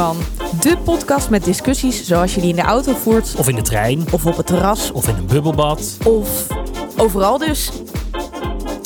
van. 0.00 0.16
De 0.60 0.76
podcast 0.84 1.30
met 1.30 1.44
discussies 1.44 2.06
zoals 2.06 2.34
je 2.34 2.40
die 2.40 2.50
in 2.50 2.56
de 2.56 2.62
auto 2.62 2.94
voert. 2.94 3.34
Of 3.36 3.48
in 3.48 3.54
de 3.54 3.62
trein. 3.62 4.12
Of 4.12 4.26
op 4.26 4.36
het 4.36 4.46
terras. 4.46 4.92
Of 4.92 5.08
in 5.08 5.16
een 5.16 5.26
bubbelbad. 5.26 5.98
Of 6.04 6.46
overal 6.96 7.38
dus. 7.38 7.72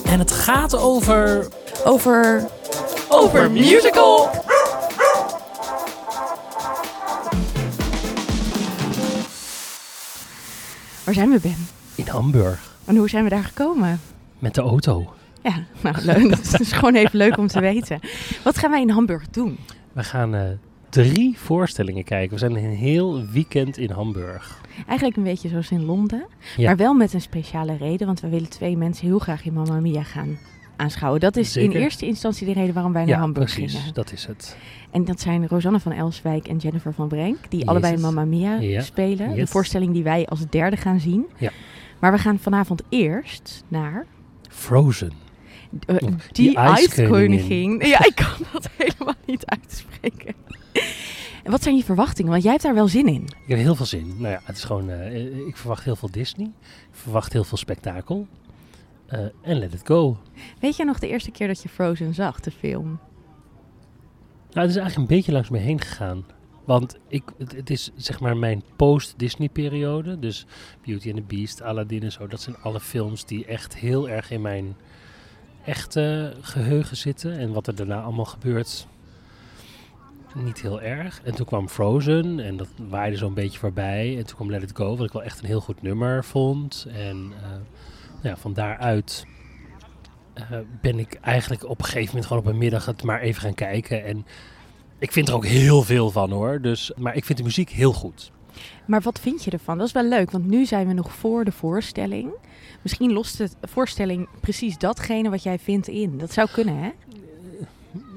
En 0.05 0.19
het 0.19 0.33
gaat 0.33 0.77
over... 0.77 1.49
Over... 1.85 2.47
Over 3.09 3.51
musical! 3.51 4.31
Waar 11.05 11.15
zijn 11.15 11.31
we, 11.31 11.39
Ben? 11.43 11.69
In 11.95 12.07
Hamburg. 12.07 12.73
En 12.85 12.97
hoe 12.97 13.09
zijn 13.09 13.25
we 13.25 13.31
daar 13.31 13.45
gekomen? 13.45 14.01
Met 14.39 14.55
de 14.55 14.61
auto. 14.61 15.15
Ja, 15.43 15.65
nou 15.81 15.97
leuk. 16.01 16.31
Dat 16.51 16.61
is 16.61 16.73
gewoon 16.73 16.95
even 16.95 17.19
leuk 17.19 17.37
om 17.37 17.47
te 17.47 17.61
weten. 17.61 18.01
Wat 18.43 18.59
gaan 18.59 18.71
wij 18.71 18.81
in 18.81 18.91
Hamburg 18.91 19.31
doen? 19.31 19.59
We 19.93 20.05
gaan 20.05 20.35
uh, 20.35 20.43
drie 21.03 21.39
voorstellingen 21.39 22.05
kijken. 22.05 22.31
We 22.33 22.39
zijn 22.39 22.57
een 22.57 22.71
heel 22.71 23.27
weekend 23.27 23.79
in 23.79 23.91
Hamburg. 23.91 24.61
Eigenlijk 24.87 25.17
een 25.17 25.23
beetje 25.23 25.49
zoals 25.49 25.71
in 25.71 25.85
Londen. 25.85 26.27
Ja. 26.57 26.65
Maar 26.67 26.77
wel 26.77 26.95
met 26.95 27.13
een 27.13 27.21
speciale 27.21 27.77
reden. 27.77 28.07
Want 28.07 28.21
we 28.21 28.29
willen 28.29 28.49
twee 28.49 28.77
mensen 28.77 29.07
heel 29.07 29.19
graag 29.19 29.45
in 29.45 29.53
Mamma 29.53 29.81
Mia 29.81 30.03
gaan 30.03 30.39
aanschouwen. 30.77 31.21
Dat 31.21 31.37
is 31.37 31.53
Zeker. 31.53 31.75
in 31.77 31.83
eerste 31.83 32.07
instantie 32.07 32.47
de 32.47 32.53
reden 32.53 32.75
waarom 32.75 32.93
wij 32.93 33.03
naar 33.05 33.15
Ja, 33.15 33.19
Hamburg 33.21 33.53
precies. 33.55 33.79
gingen. 33.79 33.95
Dat 33.95 34.13
is 34.13 34.27
het. 34.27 34.57
En 34.91 35.05
dat 35.05 35.21
zijn 35.21 35.49
Rosanne 35.49 35.81
van 35.81 35.93
Elswijk 35.93 36.49
en 36.49 36.57
Jennifer 36.57 36.93
van 36.93 37.09
Brenk. 37.09 37.37
Die 37.51 37.59
Yes. 37.61 37.69
allebei 37.69 37.97
Mamma 37.97 38.25
Mia 38.25 38.55
Ja. 38.61 38.81
spelen. 38.83 39.35
De 39.35 39.47
voorstelling 39.47 39.93
die 39.93 40.03
wij 40.03 40.27
als 40.27 40.41
derde 40.51 40.77
gaan 40.77 41.01
zien. 41.01 41.27
Ja. 41.39 41.51
Maar 42.01 42.13
we 42.13 42.19
gaan 42.19 42.39
vanavond 42.39 42.83
eerst 42.89 43.65
naar... 43.69 44.07
Frozen. 44.51 45.13
Eh, 45.87 45.97
Die 45.97 46.17
die 46.33 46.57
ijskoningin. 46.57 47.79
Ja, 47.87 48.05
ik 48.05 48.15
kan 48.15 48.47
dat 48.53 48.69
helemaal 48.79 49.15
niet 49.27 49.47
uitspreken. 49.47 50.35
En 51.45 51.51
wat 51.51 51.63
zijn 51.63 51.77
je 51.77 51.85
verwachtingen? 51.85 52.31
Want 52.31 52.43
jij 52.43 52.53
hebt 52.53 52.65
daar 52.65 52.75
wel 52.75 52.89
zin 52.89 53.07
in. 53.07 53.23
Ik 53.23 53.49
heb 53.49 53.59
heel 53.59 53.75
veel 53.75 53.87
zin. 53.87 54.07
Nou 54.19 54.29
ja, 54.33 54.41
het 54.45 54.57
is 54.57 54.65
gewoon... 54.65 54.91
eh, 54.91 55.47
ik 55.47 55.57
verwacht 55.57 55.85
heel 55.85 55.97
veel 55.97 56.11
Disney. 56.11 56.47
Ik 56.67 56.97
verwacht 56.99 57.33
heel 57.33 57.45
veel 57.45 57.59
spektakel. 57.59 58.27
Eh, 59.07 59.19
En 59.43 59.59
let 59.59 59.73
it 59.75 59.81
go. 59.85 60.19
Weet 60.61 60.77
jij 60.77 60.87
nog 60.87 60.99
de 60.99 61.09
eerste 61.09 61.31
keer 61.31 61.47
dat 61.47 61.63
je 61.63 61.69
Frozen 61.69 62.15
zag, 62.15 62.41
de 62.41 62.51
film? 62.51 62.99
Nou, 64.53 64.67
het 64.67 64.71
is 64.77 64.83
eigenlijk 64.83 64.97
een 65.11 65.17
beetje 65.17 65.33
langs 65.33 65.49
me 65.51 65.59
heen 65.59 65.81
gegaan. 65.81 66.25
Want 66.65 66.99
ik, 67.09 67.23
het, 67.39 67.53
het 67.53 67.71
is 67.71 67.91
zeg 67.97 68.21
maar 68.21 68.37
mijn 68.37 68.63
post-Disney-periode. 68.77 70.19
Dus 70.19 70.47
Beauty 70.85 71.09
and 71.09 71.17
the 71.17 71.37
Beast, 71.37 71.63
Aladdin 71.63 72.03
en 72.03 72.13
zo. 72.13 72.27
Dat 72.27 72.41
zijn 72.41 72.57
alle 72.63 72.81
films 72.81 73.25
die 73.27 73.45
echt 73.45 73.77
heel 73.77 74.09
erg 74.09 74.31
in 74.31 74.41
mijn 74.41 74.77
echte 75.65 76.35
geheugen 76.41 76.97
zitten. 76.97 77.39
En 77.39 77.53
wat 77.53 77.67
er 77.67 77.75
daarna 77.75 78.03
allemaal 78.03 78.25
gebeurt, 78.25 78.87
niet 80.35 80.61
heel 80.61 80.83
erg. 80.83 81.21
En 81.25 81.35
toen 81.35 81.47
kwam 81.47 81.69
Frozen 81.69 82.41
en 82.41 82.57
dat 82.57 82.69
waaide 82.89 83.17
zo'n 83.17 83.35
beetje 83.35 83.59
voorbij. 83.59 84.17
En 84.19 84.27
toen 84.27 84.37
kwam 84.37 84.51
Let 84.51 84.63
It 84.63 84.77
Go, 84.77 84.97
wat 84.97 85.07
ik 85.07 85.13
wel 85.13 85.23
echt 85.23 85.41
een 85.41 85.47
heel 85.47 85.61
goed 85.61 85.83
nummer 85.83 86.25
vond. 86.25 86.87
En 86.93 87.33
eh, 87.43 87.51
ja, 88.23 88.37
van 88.37 88.53
daaruit 88.53 89.27
eh, 90.35 90.59
ben 90.81 90.99
ik 90.99 91.15
eigenlijk 91.15 91.65
op 91.65 91.79
een 91.79 91.85
gegeven 91.85 92.07
moment 92.07 92.27
gewoon 92.27 92.43
op 92.43 92.49
een 92.49 92.59
middag 92.59 92.87
het 92.87 93.03
maar 93.03 93.21
even 93.21 93.43
gaan 93.43 93.55
kijken. 93.55 94.05
En 94.05 94.27
ik 94.99 95.13
vind 95.13 95.29
er 95.29 95.35
ook 95.35 95.47
heel 95.47 95.83
veel 95.83 96.11
van 96.11 96.31
hoor. 96.31 96.61
Dus, 96.61 96.93
maar 96.97 97.17
ik 97.17 97.25
vind 97.25 97.39
de 97.39 97.45
muziek 97.45 97.71
heel 97.71 97.93
goed. 97.93 98.33
Maar 98.87 99.01
wat 99.01 99.21
vind 99.21 99.45
je 99.45 99.51
ervan? 99.51 99.79
Dat 99.79 99.87
is 99.87 99.93
wel 99.93 100.05
leuk, 100.09 100.31
want 100.31 100.47
nu 100.47 100.65
zijn 100.67 100.87
we 100.87 100.93
nog 100.93 101.13
voor 101.13 101.45
de 101.45 101.53
voorstelling. 101.53 102.29
Misschien 102.83 103.13
lost 103.13 103.39
de 103.39 103.49
voorstelling 103.63 104.29
precies 104.41 104.79
datgene 104.79 105.31
wat 105.31 105.43
jij 105.43 105.59
vindt 105.59 105.89
in. 105.89 106.19
Dat 106.19 106.33
zou 106.33 106.49
kunnen, 106.53 106.77
hè? 106.77 106.91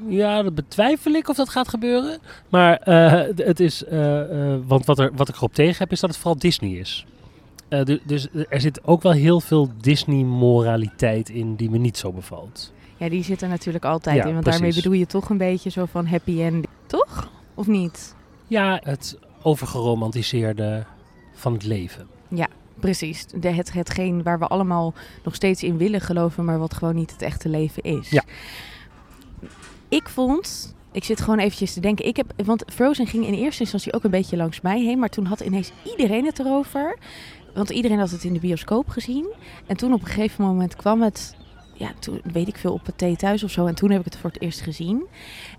Ja, 0.07 0.43
dat 0.43 0.55
betwijfel 0.55 1.11
ik 1.11 1.27
of 1.29 1.35
dat 1.35 1.49
gaat 1.49 1.67
gebeuren. 1.67 2.19
Maar 2.49 2.77
eh, 2.77 3.35
het 3.35 3.59
is. 3.59 3.83
eh, 3.83 4.53
eh, 4.53 4.59
want 4.67 4.85
wat, 4.85 4.99
er, 4.99 5.11
wat 5.15 5.29
ik 5.29 5.35
erop 5.35 5.53
tegen 5.53 5.77
heb, 5.77 5.91
is 5.91 5.99
dat 5.99 6.09
het 6.09 6.19
vooral 6.19 6.39
Disney 6.39 6.71
is. 6.71 7.05
Eh, 7.67 7.83
du- 7.85 7.99
dus 8.03 8.27
er 8.49 8.61
zit 8.61 8.83
ook 8.83 9.01
wel 9.01 9.11
heel 9.11 9.39
veel 9.39 9.69
Disney-moraliteit 9.81 11.29
in 11.29 11.55
die 11.55 11.69
me 11.69 11.77
niet 11.77 11.97
zo 11.97 12.11
bevalt. 12.11 12.73
Ja, 12.97 13.09
die 13.09 13.23
zit 13.23 13.41
er 13.41 13.47
natuurlijk 13.49 13.85
altijd 13.85 14.15
Ja, 14.15 14.23
in. 14.25 14.31
Want 14.31 14.43
precies. 14.43 14.59
daarmee 14.61 14.81
bedoel 14.81 14.99
je 14.99 15.05
toch 15.05 15.29
een 15.29 15.37
beetje 15.37 15.69
zo 15.69 15.85
van 15.85 16.05
happy 16.05 16.41
end. 16.41 16.67
Toch? 16.85 17.29
Of 17.53 17.67
niet? 17.67 18.15
Ja, 18.47 18.79
het 18.83 19.17
overgeromantiseerde 19.41 20.85
van 21.33 21.53
het 21.53 21.63
leven. 21.63 22.07
Precies. 22.79 23.25
De, 23.25 23.49
het, 23.49 23.73
hetgeen 23.73 24.23
waar 24.23 24.39
we 24.39 24.47
allemaal 24.47 24.93
nog 25.23 25.35
steeds 25.35 25.63
in 25.63 25.77
willen 25.77 26.01
geloven, 26.01 26.45
maar 26.45 26.59
wat 26.59 26.73
gewoon 26.73 26.95
niet 26.95 27.11
het 27.11 27.21
echte 27.21 27.49
leven 27.49 27.83
is. 27.83 28.09
Ja. 28.09 28.23
Ik 29.89 30.09
vond, 30.09 30.75
ik 30.91 31.03
zit 31.03 31.21
gewoon 31.21 31.39
eventjes 31.39 31.73
te 31.73 31.79
denken, 31.79 32.05
ik 32.05 32.17
heb, 32.17 32.33
want 32.45 32.63
Frozen 32.67 33.07
ging 33.07 33.25
in 33.25 33.33
eerste 33.33 33.61
instantie 33.61 33.93
ook 33.93 34.03
een 34.03 34.11
beetje 34.11 34.37
langs 34.37 34.61
mij 34.61 34.81
heen, 34.81 34.99
maar 34.99 35.09
toen 35.09 35.25
had 35.25 35.39
ineens 35.39 35.71
iedereen 35.83 36.25
het 36.25 36.39
erover. 36.39 36.97
Want 37.53 37.69
iedereen 37.69 37.99
had 37.99 38.11
het 38.11 38.23
in 38.23 38.33
de 38.33 38.39
bioscoop 38.39 38.89
gezien. 38.89 39.33
En 39.65 39.77
toen 39.77 39.93
op 39.93 40.01
een 40.01 40.07
gegeven 40.07 40.45
moment 40.45 40.75
kwam 40.75 41.01
het, 41.01 41.35
ja, 41.73 41.91
toen 41.99 42.21
weet 42.23 42.47
ik 42.47 42.57
veel, 42.57 42.73
op 42.73 42.85
het 42.85 42.97
thee 42.97 43.15
thuis 43.15 43.43
of 43.43 43.51
zo. 43.51 43.65
En 43.65 43.75
toen 43.75 43.91
heb 43.91 43.99
ik 43.99 44.05
het 44.05 44.17
voor 44.17 44.29
het 44.29 44.41
eerst 44.41 44.61
gezien. 44.61 45.05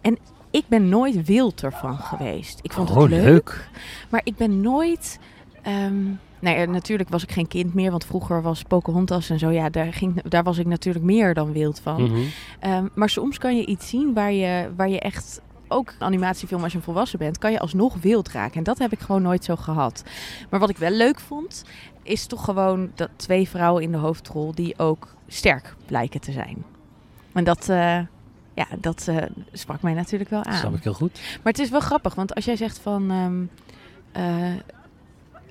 En 0.00 0.18
ik 0.50 0.64
ben 0.68 0.88
nooit 0.88 1.26
wild 1.26 1.62
ervan 1.62 1.96
geweest. 1.98 2.58
Ik 2.62 2.72
vond 2.72 2.90
Oh, 2.90 2.96
het 3.00 3.10
leuk. 3.10 3.24
leuk. 3.24 3.68
Maar 4.08 4.20
ik 4.24 4.36
ben 4.36 4.60
nooit. 4.60 5.18
ehm 5.62 6.04
nou 6.40 6.58
ja, 6.58 6.64
natuurlijk 6.64 7.08
was 7.08 7.22
ik 7.22 7.32
geen 7.32 7.48
kind 7.48 7.74
meer, 7.74 7.90
want 7.90 8.04
vroeger 8.04 8.42
was 8.42 8.62
Pocahontas 8.62 9.30
en 9.30 9.38
zo. 9.38 9.50
Ja, 9.50 9.70
daar, 9.70 9.92
ging, 9.92 10.22
daar 10.22 10.42
was 10.42 10.58
ik 10.58 10.66
natuurlijk 10.66 11.04
meer 11.04 11.34
dan 11.34 11.52
wild 11.52 11.80
van. 11.80 12.02
Mhm. 12.02 12.18
Ehm, 12.60 12.86
maar 12.94 13.08
soms 13.10 13.38
kan 13.38 13.56
je 13.56 13.66
iets 13.66 13.88
zien 13.88 14.14
waar 14.14 14.32
je, 14.32 14.70
waar 14.76 14.88
je 14.88 15.00
echt. 15.00 15.40
Ook 15.70 15.94
animatiefilm 15.98 16.62
als 16.62 16.72
je 16.72 16.78
een 16.78 16.84
volwassen 16.84 17.18
bent, 17.18 17.38
kan 17.38 17.52
je 17.52 17.58
alsnog 17.58 17.94
wild 18.00 18.28
raken. 18.28 18.56
En 18.56 18.62
dat 18.62 18.78
heb 18.78 18.92
ik 18.92 18.98
gewoon 19.00 19.22
nooit 19.22 19.44
zo 19.44 19.56
gehad. 19.56 20.02
Maar 20.50 20.60
wat 20.60 20.68
ik 20.70 20.76
wel 20.76 20.90
leuk 20.90 21.20
vond, 21.20 21.64
is 22.02 22.26
toch 22.26 22.44
gewoon 22.44 22.90
dat 22.94 23.08
twee 23.16 23.48
vrouwen 23.48 23.82
in 23.82 23.90
de 23.92 23.98
hoofdrol 23.98 24.54
die 24.54 24.78
ook 24.78 25.14
sterk 25.26 25.74
blijken 25.86 26.20
te 26.20 26.32
zijn. 26.32 26.64
En 27.32 27.44
dat, 27.44 27.68
eh, 27.68 27.98
ja, 28.58 28.66
dat 28.80 29.04
eh, 29.08 29.16
sprak 29.52 29.82
mij 29.82 29.94
natuurlijk 29.94 30.30
wel 30.30 30.42
Dat 30.42 30.52
aan. 30.52 30.58
snap 30.58 30.74
ik 30.74 30.82
heel 30.82 30.92
goed. 30.94 31.20
Maar 31.42 31.52
het 31.52 31.58
is 31.58 31.70
wel 31.70 31.80
grappig, 31.80 32.14
want 32.14 32.34
als 32.34 32.44
jij 32.44 32.56
zegt 32.56 32.78
van... 32.78 33.10
ehm, 33.10 33.42
eh, 34.24 34.54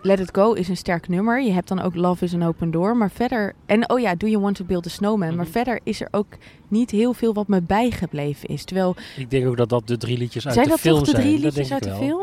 Let 0.02 0.20
It 0.20 0.30
Go 0.34 0.54
is 0.54 0.68
een 0.68 0.78
sterk 0.78 1.08
nummer. 1.08 1.42
Je 1.44 1.52
hebt 1.52 1.68
dan 1.68 1.82
ook 1.82 1.96
Love 1.96 2.24
is 2.24 2.34
an 2.34 2.44
Open 2.44 2.72
Door. 2.72 2.98
Maar 2.98 3.12
verder... 3.12 3.54
En 3.66 3.90
oh 3.90 4.00
ja, 4.00 4.16
Do 4.16 4.28
You 4.28 4.42
Want 4.42 4.56
to 4.56 4.66
Build 4.66 4.86
a 4.86 4.90
Snowman? 4.90 5.36
Maar 5.36 5.44
Mhm. 5.46 5.54
verder 5.54 5.80
is 5.84 6.02
er 6.02 6.08
ook 6.12 6.28
niet 6.68 6.92
heel 6.92 7.14
veel 7.14 7.34
wat 7.34 7.48
me 7.48 7.62
bijgebleven 7.62 8.50
is. 8.50 8.64
Terwijl, 8.64 8.96
Ik 9.18 9.30
denk 9.30 9.48
ook 9.48 9.58
dat 9.58 9.70
dat 9.70 9.88
de 9.88 9.98
drie 9.98 10.18
liedjes 10.18 10.46
uit 10.46 10.54
zijn 10.54 10.66
de 10.66 10.72
dat 10.72 10.82
film 10.82 10.96
toch 10.98 11.06
de 11.06 11.12
zijn. 11.12 11.24
drie 11.24 11.34
Dat 11.42 11.44
liedjes 11.44 11.72
uit 11.72 11.84
de 11.84 11.94
film? 11.96 12.22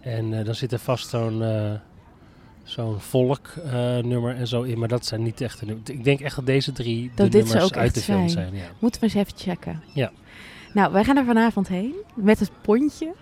En 0.00 0.38
eh, 0.38 0.44
dan 0.44 0.54
zit 0.54 0.72
er 0.72 0.78
vast 0.78 1.08
zo'n 1.08 1.42
zo'n 2.70 3.00
volk-nummer 3.00 4.34
en 4.36 4.46
zo 4.46 4.62
in. 4.62 4.78
Maar 4.78 4.88
dat 4.88 5.06
zijn 5.06 5.22
niet 5.22 5.40
echte 5.40 5.64
nummers. 5.64 5.90
Ik 5.90 6.04
denk 6.04 6.20
echt 6.20 6.36
dat 6.36 6.46
deze 6.46 6.72
drie 6.72 7.10
Dat 7.14 7.32
de 7.32 7.38
nummers 7.38 7.64
ook 7.64 7.76
uit 7.76 7.84
echt 7.86 7.94
de 7.94 8.00
film 8.00 8.28
zijn. 8.28 8.48
zijn. 8.48 8.62
ja. 8.62 8.68
Moeten 8.78 9.00
we 9.00 9.06
eens 9.06 9.14
even 9.14 9.32
checken. 9.38 9.82
Ja. 9.94 10.10
Nou, 10.72 10.92
wij 10.92 11.04
gaan 11.04 11.16
er 11.16 11.24
vanavond 11.24 11.68
heen 11.68 11.94
met 12.14 12.38
het 12.40 12.50
pontje. 12.62 13.12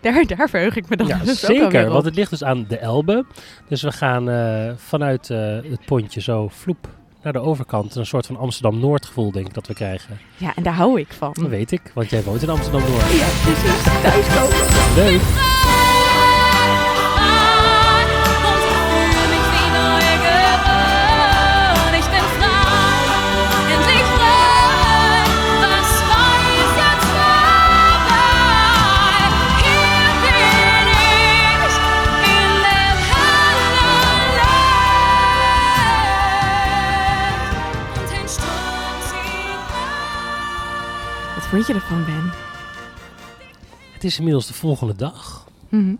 Daar, 0.00 0.26
daar 0.26 0.48
verheug 0.48 0.76
ik 0.76 0.88
me 0.88 0.96
dan 0.96 1.06
Ja, 1.06 1.18
dus 1.18 1.40
zeker. 1.40 1.90
Want 1.90 2.04
het 2.04 2.14
ligt 2.14 2.30
dus 2.30 2.44
aan 2.44 2.64
de 2.68 2.78
Elbe. 2.78 3.24
Dus 3.68 3.82
we 3.82 3.92
gaan 3.92 4.30
eh, 4.30 4.72
vanuit 4.76 5.30
eh, 5.30 5.38
het 5.70 5.84
pontje 5.84 6.20
zo 6.20 6.48
vloep 6.48 6.88
naar 7.22 7.32
de 7.32 7.38
overkant. 7.38 7.94
Een 7.94 8.06
soort 8.06 8.26
van 8.26 8.36
Amsterdam-Noord 8.36 9.06
gevoel 9.06 9.32
denk 9.32 9.46
ik 9.46 9.54
dat 9.54 9.66
we 9.66 9.74
krijgen. 9.74 10.18
Ja, 10.36 10.52
en 10.56 10.62
daar 10.62 10.74
hou 10.74 11.00
ik 11.00 11.12
van. 11.12 11.32
Dat 11.32 11.48
weet 11.48 11.72
ik, 11.72 11.90
want 11.94 12.10
jij 12.10 12.22
woont 12.22 12.42
in 12.42 12.48
Amsterdam-Noord. 12.48 13.02
Ja, 13.02 13.26
precies. 13.42 13.82
Thuiskomen. 14.02 14.94
Leuk. 14.94 15.59
Vond 41.50 41.66
je 41.66 41.74
ervan, 41.74 42.04
Ben? 42.04 42.30
Het 43.92 44.04
is 44.04 44.16
inmiddels 44.18 44.46
de 44.46 44.54
volgende 44.54 44.94
dag. 44.96 45.48
Mhm. 45.68 45.94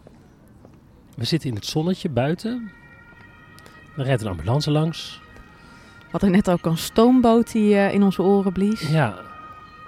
We 1.16 1.24
zitten 1.24 1.48
in 1.48 1.54
het 1.54 1.66
zonnetje 1.66 2.08
buiten. 2.08 2.70
Er 3.96 4.04
rijdt 4.04 4.22
een 4.22 4.28
ambulance 4.28 4.70
langs. 4.70 5.20
We 5.98 6.06
hadden 6.10 6.30
net 6.30 6.50
ook 6.50 6.64
een 6.66 6.78
stoomboot 6.78 7.52
die 7.52 7.74
eh, 7.74 7.92
in 7.94 8.02
onze 8.02 8.22
oren 8.22 8.52
blies. 8.52 8.80
Ja. 8.88 9.18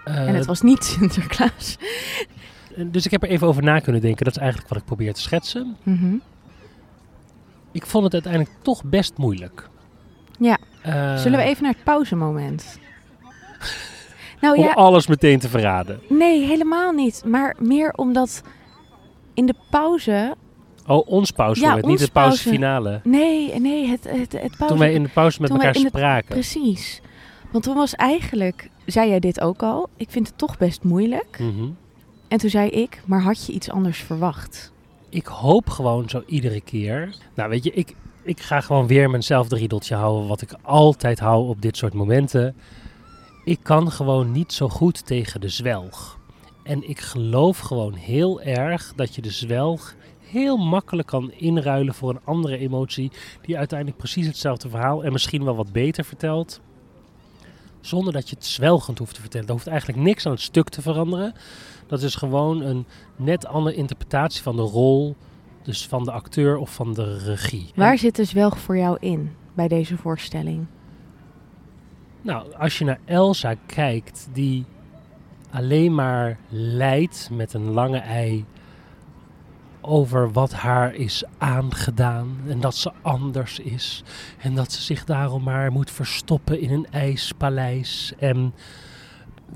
eh, 0.05 0.29
en 0.29 0.35
het 0.35 0.47
was 0.47 0.61
niet 0.61 0.85
Sinterklaas. 0.99 1.77
Dus 2.77 3.05
ik 3.05 3.11
heb 3.11 3.23
er 3.23 3.29
even 3.29 3.47
over 3.47 3.63
na 3.63 3.79
kunnen 3.79 4.01
denken. 4.01 4.25
Dat 4.25 4.35
is 4.37 4.41
eigenlijk 4.41 4.71
wat 4.71 4.79
ik 4.79 4.85
probeer 4.85 5.15
te 5.15 5.21
schetsen. 5.21 5.77
Mhm. 5.83 6.15
Ik 7.73 7.87
vond 7.87 8.05
het 8.05 8.13
uiteindelijk 8.13 8.53
toch 8.63 8.85
best 8.85 9.17
moeilijk. 9.17 9.69
Ja. 10.39 10.59
Eh, 10.83 11.17
Zullen 11.17 11.39
we 11.39 11.45
even 11.45 11.63
naar 11.63 11.73
het 11.73 11.85
pauzemoment? 11.85 12.79
Nou 14.43 14.57
Om 14.57 14.65
ja, 14.65 14.73
alles 14.73 15.07
meteen 15.07 15.39
te 15.39 15.49
verraden. 15.49 16.01
nee, 16.09 16.45
helemaal 16.47 16.93
niet. 16.93 17.23
Maar 17.27 17.57
meer 17.59 17.93
omdat 17.97 18.43
In 19.35 19.47
de 19.47 19.55
pauze... 19.71 20.35
Oh, 20.87 21.07
ons 21.09 21.31
pauzemoment, 21.31 21.85
Ja, 21.85 21.91
niet 21.91 21.99
de 21.99 22.11
pauzefinale. 22.13 23.01
Nee, 23.05 23.61
nee, 23.61 23.87
het, 23.89 24.05
het, 24.05 24.33
het 24.33 24.41
pauze... 24.41 24.67
Toen 24.67 24.79
wij 24.79 24.93
in 24.93 25.03
de 25.03 25.09
pauze 25.09 25.41
met 25.41 25.51
elkaar 25.51 25.73
de- 25.73 25.79
spraken. 25.79 26.29
Precies. 26.29 27.01
Want 27.53 27.65
toen 27.65 27.75
was 27.75 27.95
eigenlijk... 27.95 28.69
Zei 28.87 29.09
jij 29.09 29.21
dit 29.21 29.41
ook 29.41 29.63
al? 29.63 29.89
Ik 29.97 30.11
vind 30.11 30.27
het 30.27 30.39
toch 30.39 30.59
best 30.59 30.83
moeilijk. 30.83 31.39
Mhm. 31.41 31.69
En 32.29 32.39
toen 32.39 32.51
zei 32.51 32.69
ik, 32.69 33.03
maar 33.07 33.21
had 33.23 33.47
je 33.47 33.53
iets 33.53 33.71
anders 33.71 33.99
verwacht? 33.99 34.73
Ik 35.09 35.27
hoop 35.27 35.69
gewoon 35.71 36.09
zo 36.09 36.23
iedere 36.27 36.61
keer. 36.61 37.15
Nou, 37.35 37.49
weet 37.51 37.65
je, 37.65 37.73
ik, 37.73 37.95
ik 38.23 38.41
ga 38.41 38.61
gewoon 38.61 38.87
weer 38.87 39.11
mijnzelfde 39.11 39.57
riedeltje 39.57 39.95
houden. 39.95 40.29
Wat 40.29 40.43
ik 40.43 40.55
altijd 40.63 41.19
hou 41.19 41.49
op 41.49 41.63
dit 41.63 41.77
soort 41.77 41.95
momenten. 41.95 42.55
Ik 43.45 43.59
kan 43.63 43.93
gewoon 43.93 44.33
niet 44.33 44.53
zo 44.53 44.69
goed 44.69 45.07
tegen 45.07 45.41
de 45.41 45.49
zwelg. 45.49 46.19
En 46.63 46.89
ik 46.89 47.01
geloof 47.01 47.59
gewoon 47.59 47.95
heel 47.95 48.41
erg 48.41 48.93
dat 48.97 49.15
je 49.15 49.23
de 49.23 49.31
zwelg 49.31 49.95
heel 50.21 50.57
makkelijk 50.57 51.09
kan 51.09 51.33
inruilen 51.33 51.95
voor 51.95 52.11
een 52.11 52.21
andere 52.25 52.59
emotie. 52.59 53.11
Die 53.43 53.59
uiteindelijk 53.59 53.99
precies 53.99 54.27
hetzelfde 54.27 54.69
verhaal 54.69 55.05
en 55.05 55.13
misschien 55.13 55.45
wel 55.45 55.57
wat 55.57 55.73
beter 55.73 56.05
vertelt. 56.05 56.61
Zonder 57.81 58.13
dat 58.13 58.29
je 58.29 58.35
het 58.35 58.47
zwelgend 58.47 58.99
hoeft 58.99 59.15
te 59.15 59.21
vertellen. 59.21 59.47
Er 59.47 59.53
hoeft 59.53 59.67
eigenlijk 59.67 59.99
niks 59.99 60.27
aan 60.27 60.33
het 60.33 60.41
stuk 60.41 60.69
te 60.69 60.83
veranderen. 60.83 61.35
Dat 61.87 62.03
is 62.03 62.15
gewoon 62.15 62.61
een 62.61 62.87
net 63.17 63.47
andere 63.47 63.77
interpretatie 63.77 64.43
van 64.43 64.57
de 64.57 64.63
rol. 64.63 65.17
Dus 65.63 65.87
van 65.87 66.05
de 66.05 66.13
acteur 66.13 66.57
of 66.57 66.75
van 66.75 66.95
de 66.95 67.19
regie. 67.19 67.71
Waar 67.75 67.99
zit 67.99 68.17
de 68.17 68.25
zwelg 68.25 68.59
voor 68.59 68.77
jou 68.77 68.97
in 69.01 69.33
bij 69.55 69.69
deze 69.69 69.97
voorstelling? 69.97 70.67
Nou, 72.23 72.55
als 72.55 72.79
je 72.79 72.85
naar 72.85 73.01
Elsa 73.05 73.55
kijkt, 73.67 74.29
die 74.33 74.65
alleen 75.51 75.95
maar 75.95 76.39
lijdt 76.49 77.29
met 77.33 77.55
een 77.55 77.71
lange 77.71 77.99
ei 77.99 78.45
over 79.81 80.33
wat 80.33 80.53
haar 80.53 80.95
is 80.95 81.25
aangedaan 81.39 82.37
en 82.49 82.61
dat 82.61 82.75
ze 82.75 82.93
anders 83.03 83.59
is 83.59 84.03
en 84.39 84.55
dat 84.55 84.73
ze 84.73 84.83
zich 84.83 85.05
daarom 85.05 85.43
maar 85.43 85.73
moet 85.73 85.91
verstoppen 85.91 86.61
in 86.61 86.71
een 86.71 86.87
ijspaleis 86.91 88.13
en 88.19 88.55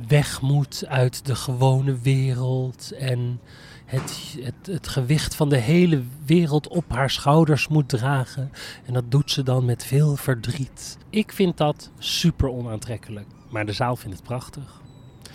weg 0.07 0.41
moet 0.43 0.85
uit 0.89 1.27
de 1.27 1.35
gewone 1.35 1.99
wereld 1.99 2.93
en 2.93 3.41
het, 3.87 4.37
het, 4.41 4.67
het 4.67 4.89
gewicht 4.89 5.35
van 5.35 5.49
de 5.49 5.57
hele 5.57 6.03
wereld 6.25 6.69
op 6.69 6.85
haar 6.89 7.11
schouders 7.11 7.69
moet 7.69 7.89
dragen. 7.89 8.51
En 8.85 8.93
dat 8.93 9.11
doet 9.11 9.31
ze 9.31 9.43
dan 9.43 9.65
met 9.65 9.85
veel 9.85 10.17
verdriet. 10.17 10.99
Ik 11.11 11.33
vind 11.33 11.57
dat 11.57 11.91
super 11.99 12.49
onaantrekkelijk, 12.49 13.27
maar 13.51 13.67
de 13.67 13.73
zaal 13.73 13.97
vindt 13.97 14.17
het 14.17 14.27
prachtig. 14.27 14.81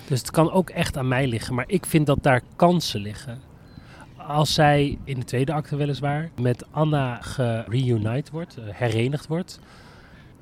Dus 0.08 0.20
het 0.20 0.32
kan 0.32 0.52
ook 0.52 0.70
echt 0.70 0.98
aan 0.98 1.08
mij 1.08 1.28
liggen, 1.28 1.54
maar 1.56 1.66
ik 1.68 1.86
vind 1.86 2.06
dat 2.06 2.24
daar 2.24 2.42
kansen 2.56 3.02
liggen. 3.02 3.40
Als 4.18 4.54
zij 4.54 4.98
in 5.04 5.20
de 5.20 5.26
tweede 5.26 5.54
acte 5.54 5.76
weliswaar 5.76 6.30
met 6.42 6.66
Anna 6.72 7.22
gereunite 7.22 8.32
wordt, 8.32 8.58
eh, 8.58 8.64
herenigd 8.70 9.28
wordt. 9.28 9.60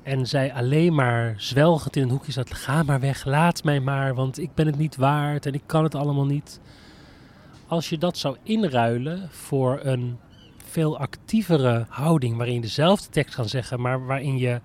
En 0.02 0.26
zij 0.26 0.52
alleen 0.52 0.94
maar 0.94 1.34
zwelgend 1.36 1.96
in 1.96 2.02
een 2.02 2.10
hoekje 2.10 2.32
zat. 2.32 2.54
Ga 2.54 2.82
maar 2.82 3.00
weg, 3.00 3.24
laat 3.24 3.64
mij 3.64 3.80
maar, 3.80 4.14
want 4.14 4.38
ik 4.38 4.54
ben 4.54 4.66
het 4.66 4.78
niet 4.78 4.96
waard 4.96 5.46
en 5.46 5.54
ik 5.54 5.62
kan 5.66 5.84
het 5.84 5.94
allemaal 5.94 6.26
niet. 6.26 6.60
Als 7.70 7.88
je 7.88 7.98
dat 7.98 8.18
zou 8.18 8.36
inruilen 8.42 9.28
voor 9.30 9.80
een 9.82 10.18
veel 10.56 10.98
actievere 10.98 11.86
houding, 11.88 12.36
waarin 12.36 12.54
je 12.54 12.60
dezelfde 12.60 13.08
tekst 13.08 13.34
kan 13.34 13.48
zeggen, 13.48 13.80
maar 13.80 14.06
waarin 14.06 14.38
je 14.38 14.60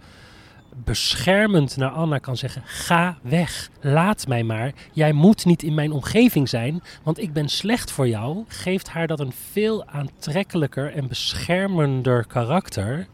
beschermend 0.83 1.77
naar 1.77 1.89
Anna 1.89 2.17
kan 2.17 2.37
zeggen: 2.37 2.61
Ga 2.65 3.17
weg, 3.21 3.69
laat 3.81 4.27
mij 4.27 4.43
maar. 4.43 4.73
Jij 4.93 5.13
moet 5.13 5.45
niet 5.45 5.63
in 5.63 5.73
mijn 5.73 5.91
omgeving 5.91 6.49
zijn, 6.49 6.83
want 7.03 7.21
ik 7.21 7.33
ben 7.33 7.49
slecht 7.49 7.91
voor 7.91 8.07
jou. 8.07 8.43
Geeft 8.47 8.89
haar 8.89 9.07
dat 9.07 9.19
een 9.19 9.33
veel 9.51 9.85
aantrekkelijker 9.85 10.93
en 10.93 11.07
beschermender 11.07 12.25
karakter. 12.27 13.07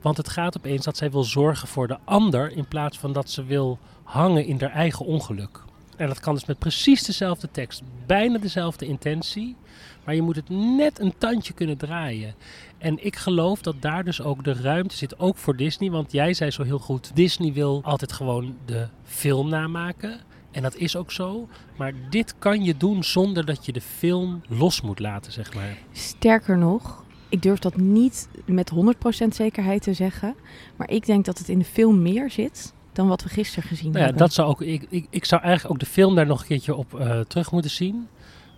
Want 0.00 0.16
het 0.16 0.28
gaat 0.28 0.56
opeens 0.56 0.84
dat 0.84 0.96
zij 0.96 1.10
wil 1.10 1.24
zorgen 1.24 1.68
voor 1.68 1.88
de 1.88 1.98
ander 2.04 2.52
in 2.52 2.68
plaats 2.68 2.98
van 2.98 3.12
dat 3.12 3.30
ze 3.30 3.44
wil 3.44 3.78
hangen 4.02 4.44
in 4.44 4.60
haar 4.60 4.72
eigen 4.72 5.06
ongeluk. 5.06 5.66
En 5.98 6.06
dat 6.06 6.20
kan 6.20 6.34
dus 6.34 6.44
met 6.44 6.58
precies 6.58 7.02
dezelfde 7.02 7.48
tekst, 7.50 7.82
bijna 8.06 8.38
dezelfde 8.38 8.86
intentie, 8.86 9.56
maar 10.04 10.14
je 10.14 10.22
moet 10.22 10.36
het 10.36 10.48
net 10.48 11.00
een 11.00 11.14
tandje 11.18 11.52
kunnen 11.52 11.76
draaien. 11.76 12.34
En 12.78 13.04
ik 13.04 13.16
geloof 13.16 13.62
dat 13.62 13.82
daar 13.82 14.04
dus 14.04 14.22
ook 14.22 14.44
de 14.44 14.52
ruimte 14.52 14.96
zit, 14.96 15.18
ook 15.18 15.36
voor 15.36 15.56
Disney. 15.56 15.90
Want 15.90 16.12
jij 16.12 16.34
zei 16.34 16.50
zo 16.50 16.62
heel 16.62 16.78
goed, 16.78 17.10
Disney 17.14 17.52
wil 17.52 17.80
altijd 17.84 18.12
gewoon 18.12 18.56
de 18.64 18.88
film 19.04 19.48
namaken. 19.48 20.20
En 20.50 20.62
dat 20.62 20.76
is 20.76 20.96
ook 20.96 21.12
zo. 21.12 21.48
Maar 21.76 21.92
dit 22.10 22.34
kan 22.38 22.64
je 22.64 22.76
doen 22.76 23.04
zonder 23.04 23.44
dat 23.44 23.66
je 23.66 23.72
de 23.72 23.80
film 23.80 24.42
los 24.48 24.80
moet 24.80 24.98
laten, 24.98 25.32
zeg 25.32 25.54
maar. 25.54 25.78
Sterker 25.92 26.58
nog, 26.58 27.04
ik 27.28 27.42
durf 27.42 27.58
dat 27.58 27.76
niet 27.76 28.28
met 28.46 28.72
100% 28.74 29.28
zekerheid 29.28 29.82
te 29.82 29.94
zeggen. 29.94 30.34
Maar 30.76 30.90
ik 30.90 31.06
denk 31.06 31.24
dat 31.24 31.38
het 31.38 31.48
in 31.48 31.58
de 31.58 31.64
film 31.64 32.02
meer 32.02 32.30
zit 32.30 32.72
dan 32.98 33.08
wat 33.08 33.22
we 33.22 33.28
gisteren 33.28 33.68
gezien 33.68 33.86
Nou 33.86 33.98
ja, 33.98 34.04
hebben. 34.04 34.22
dat 34.22 34.32
zou 34.32 34.48
ook, 34.48 34.62
ik, 34.62 34.86
ik, 34.88 35.06
ik 35.10 35.24
zou 35.24 35.42
eigenlijk 35.42 35.74
ook 35.74 35.80
de 35.80 35.92
film 35.92 36.14
daar 36.14 36.26
nog 36.26 36.40
een 36.40 36.46
keertje 36.46 36.76
op 36.76 37.00
eh, 37.00 37.20
terug 37.20 37.50
moeten 37.50 37.70
zien. 37.70 38.08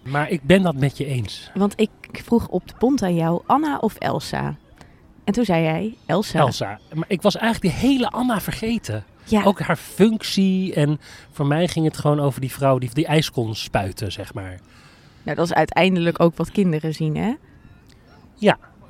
Maar 0.03 0.31
ik 0.31 0.43
ben 0.43 0.63
dat 0.63 0.75
met 0.75 0.97
je 0.97 1.05
eens. 1.05 1.51
Want 1.55 1.73
ik 1.77 1.91
vroeg 2.13 2.49
op 2.49 2.69
de 2.69 2.75
pont 2.79 3.03
aan 3.03 3.15
jou, 3.15 3.43
Anna 3.47 3.79
of 3.79 3.95
Elsa? 3.95 4.57
En 5.25 5.33
toen 5.33 5.45
zei 5.45 5.63
jij, 5.63 5.95
Elsa. 6.07 6.39
Elsa. 6.39 6.79
Maar 6.95 7.05
ik 7.09 7.23
was 7.23 7.37
eigenlijk 7.37 7.75
die 7.75 7.89
hele 7.89 8.11
Anna 8.11 8.41
vergeten. 8.41 9.05
Ja, 9.25 9.43
Ook 9.45 9.61
haar 9.61 9.77
functie. 9.77 10.75
En 10.75 11.01
voor 11.31 11.47
mij 11.47 11.69
ging 11.69 11.85
het 11.87 11.99
gewoon 11.99 12.21
over 12.21 12.41
die 12.41 12.53
vrouw 12.53 12.79
die 12.79 12.91
die 12.93 13.07
ijs 13.07 13.31
kon 13.31 13.55
spuiten, 13.55 14.13
zeg 14.13 14.35
maar. 14.35 14.61
nou, 15.23 15.37
dat 15.37 15.47
is 15.47 15.53
uiteindelijk 15.53 16.21
ook 16.21 16.37
wat 16.37 16.51
kinderen 16.51 16.95
zien, 16.95 17.17
hè? 17.17 17.35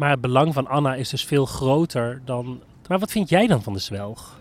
Maar 0.01 0.11
het 0.11 0.21
belang 0.21 0.55
van 0.55 0.67
Anna 0.67 0.95
is 0.95 1.09
dus 1.09 1.25
veel 1.25 1.47
groter 1.47 2.23
dan... 2.25 2.61
Maar 2.89 2.99
wat 2.99 3.11
vind 3.11 3.29
jij 3.29 3.47
dan 3.47 3.63
van 3.63 3.73
de 3.73 3.79
zwelg? 3.79 4.39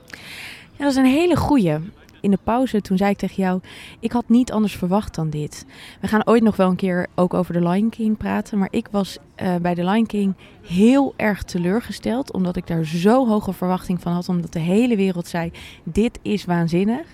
Ja, 0.80 0.86
dat 0.86 0.94
is 0.94 1.00
een 1.00 1.20
hele 1.20 1.36
goeie. 1.36 1.78
In 2.22 2.32
de 2.32 2.40
pauze, 2.44 2.82
toen 2.82 2.98
zei 2.98 3.10
ik 3.12 3.18
tegen 3.18 3.44
jou, 3.44 3.62
ik 4.00 4.12
had 4.12 4.30
niet 4.30 4.52
anders 4.52 4.76
verwacht 4.76 5.16
dan 5.16 5.30
dit. 5.30 5.66
We 6.02 6.08
gaan 6.08 6.28
ooit 6.28 6.44
nog 6.44 6.56
wel 6.56 6.70
een 6.70 6.76
keer 6.76 7.08
ook 7.16 7.34
over 7.34 7.54
de 7.54 7.68
Lion 7.68 7.90
King 7.90 8.18
praten. 8.18 8.58
Maar 8.58 8.68
ik 8.72 8.88
was 8.92 9.18
eh, 9.36 9.56
bij 9.56 9.74
de 9.74 9.84
Lion 9.84 10.06
King 10.06 10.36
heel 10.62 11.14
erg 11.16 11.44
teleurgesteld. 11.44 12.34
Omdat 12.34 12.56
ik 12.56 12.68
daar 12.68 12.86
zo 12.86 13.28
hoge 13.28 13.54
verwachting 13.54 14.02
van 14.02 14.14
had. 14.14 14.30
Omdat 14.30 14.54
de 14.54 14.60
hele 14.60 14.96
wereld 14.96 15.28
zei, 15.28 15.52
dit 15.84 16.20
is 16.22 16.46
waanzinnig. 16.46 17.08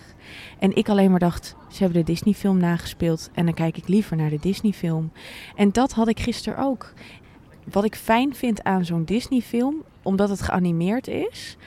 En 0.59 0.75
ik 0.75 0.89
alleen 0.89 1.09
maar 1.09 1.19
dacht, 1.19 1.55
ze 1.69 1.83
hebben 1.83 2.05
de 2.05 2.11
Disney 2.11 2.33
film 2.33 2.57
nagespeeld. 2.57 3.29
En 3.33 3.45
dan 3.45 3.53
kijk 3.53 3.77
ik 3.77 3.87
liever 3.87 4.17
naar 4.17 4.29
de 4.29 4.39
Disney 4.39 4.71
film. 4.71 5.11
En 5.55 5.71
dat 5.71 5.91
had 5.91 6.07
ik 6.07 6.19
gisteren 6.19 6.59
ook. 6.59 6.93
Wat 7.71 7.83
ik 7.83 7.95
fijn 7.95 8.35
vind 8.35 8.63
aan 8.63 8.85
zo'n 8.85 9.05
Disney 9.05 9.41
film, 9.41 9.83
omdat 10.01 10.29
het 10.29 10.41
geanimeerd 10.41 11.07
is 11.07 11.57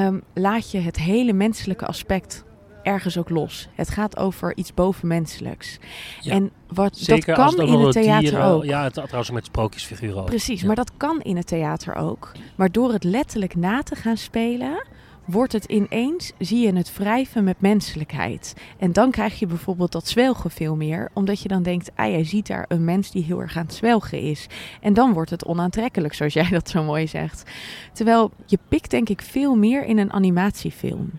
ehm, 0.00 0.18
laat 0.34 0.70
je 0.70 0.78
het 0.78 0.96
hele 0.96 1.32
menselijke 1.32 1.86
aspect 1.86 2.44
ergens 2.82 3.18
ook 3.18 3.30
los. 3.30 3.68
Het 3.74 3.90
gaat 3.90 4.16
over 4.16 4.56
iets 4.56 4.74
bovenmenselijks. 4.74 5.78
Ja. 6.20 6.32
En 6.32 6.50
wat, 6.72 6.96
Zeker 6.96 7.34
dat 7.34 7.54
kan 7.54 7.66
in 7.66 7.78
het 7.80 7.92
theater 7.92 8.20
dieren- 8.30 8.44
ook. 8.46 8.64
Ja, 8.64 8.82
het, 8.82 8.92
trouwens 8.92 9.30
met 9.30 9.44
sprookjesfiguren 9.44 10.20
ook. 10.20 10.26
Precies, 10.26 10.60
Ja. 10.60 10.66
maar 10.66 10.76
dat 10.76 10.90
kan 10.96 11.20
in 11.20 11.36
het 11.36 11.46
theater 11.46 11.94
ook. 11.94 12.32
Maar 12.56 12.72
door 12.72 12.92
het 12.92 13.04
letterlijk 13.04 13.54
na 13.56 13.82
te 13.82 13.94
gaan 13.94 14.16
spelen, 14.16 14.84
wordt 15.26 15.52
het 15.52 15.64
ineens, 15.64 16.32
zie 16.38 16.66
je 16.66 16.76
het 16.76 16.96
wrijven 16.96 17.44
met 17.44 17.60
menselijkheid. 17.60 18.54
En 18.78 18.92
dan 18.92 19.10
krijg 19.10 19.38
je 19.38 19.46
bijvoorbeeld 19.46 19.92
dat 19.92 20.08
zwelgen 20.08 20.50
veel 20.50 20.76
meer, 20.76 21.10
omdat 21.12 21.40
je 21.40 21.48
dan 21.48 21.62
denkt, 21.62 21.90
ah, 21.94 22.10
jij 22.10 22.24
ziet 22.24 22.46
daar 22.46 22.64
een 22.68 22.84
mens 22.84 23.10
die 23.10 23.22
heel 23.22 23.40
erg 23.40 23.56
aan 23.56 23.64
het 23.64 23.74
zwelgen 23.74 24.20
is. 24.20 24.46
En 24.80 24.94
dan 24.94 25.12
wordt 25.12 25.30
het 25.30 25.44
onaantrekkelijk, 25.44 26.14
zoals 26.14 26.32
jij 26.32 26.48
dat 26.50 26.68
zo 26.68 26.82
mooi 26.82 27.06
zegt. 27.06 27.50
Terwijl 27.92 28.30
je 28.46 28.58
pikt 28.68 28.90
denk 28.90 29.08
ik 29.08 29.22
veel 29.22 29.56
meer 29.56 29.84
in 29.84 29.98
een 29.98 30.12
animatiefilm. 30.12 31.10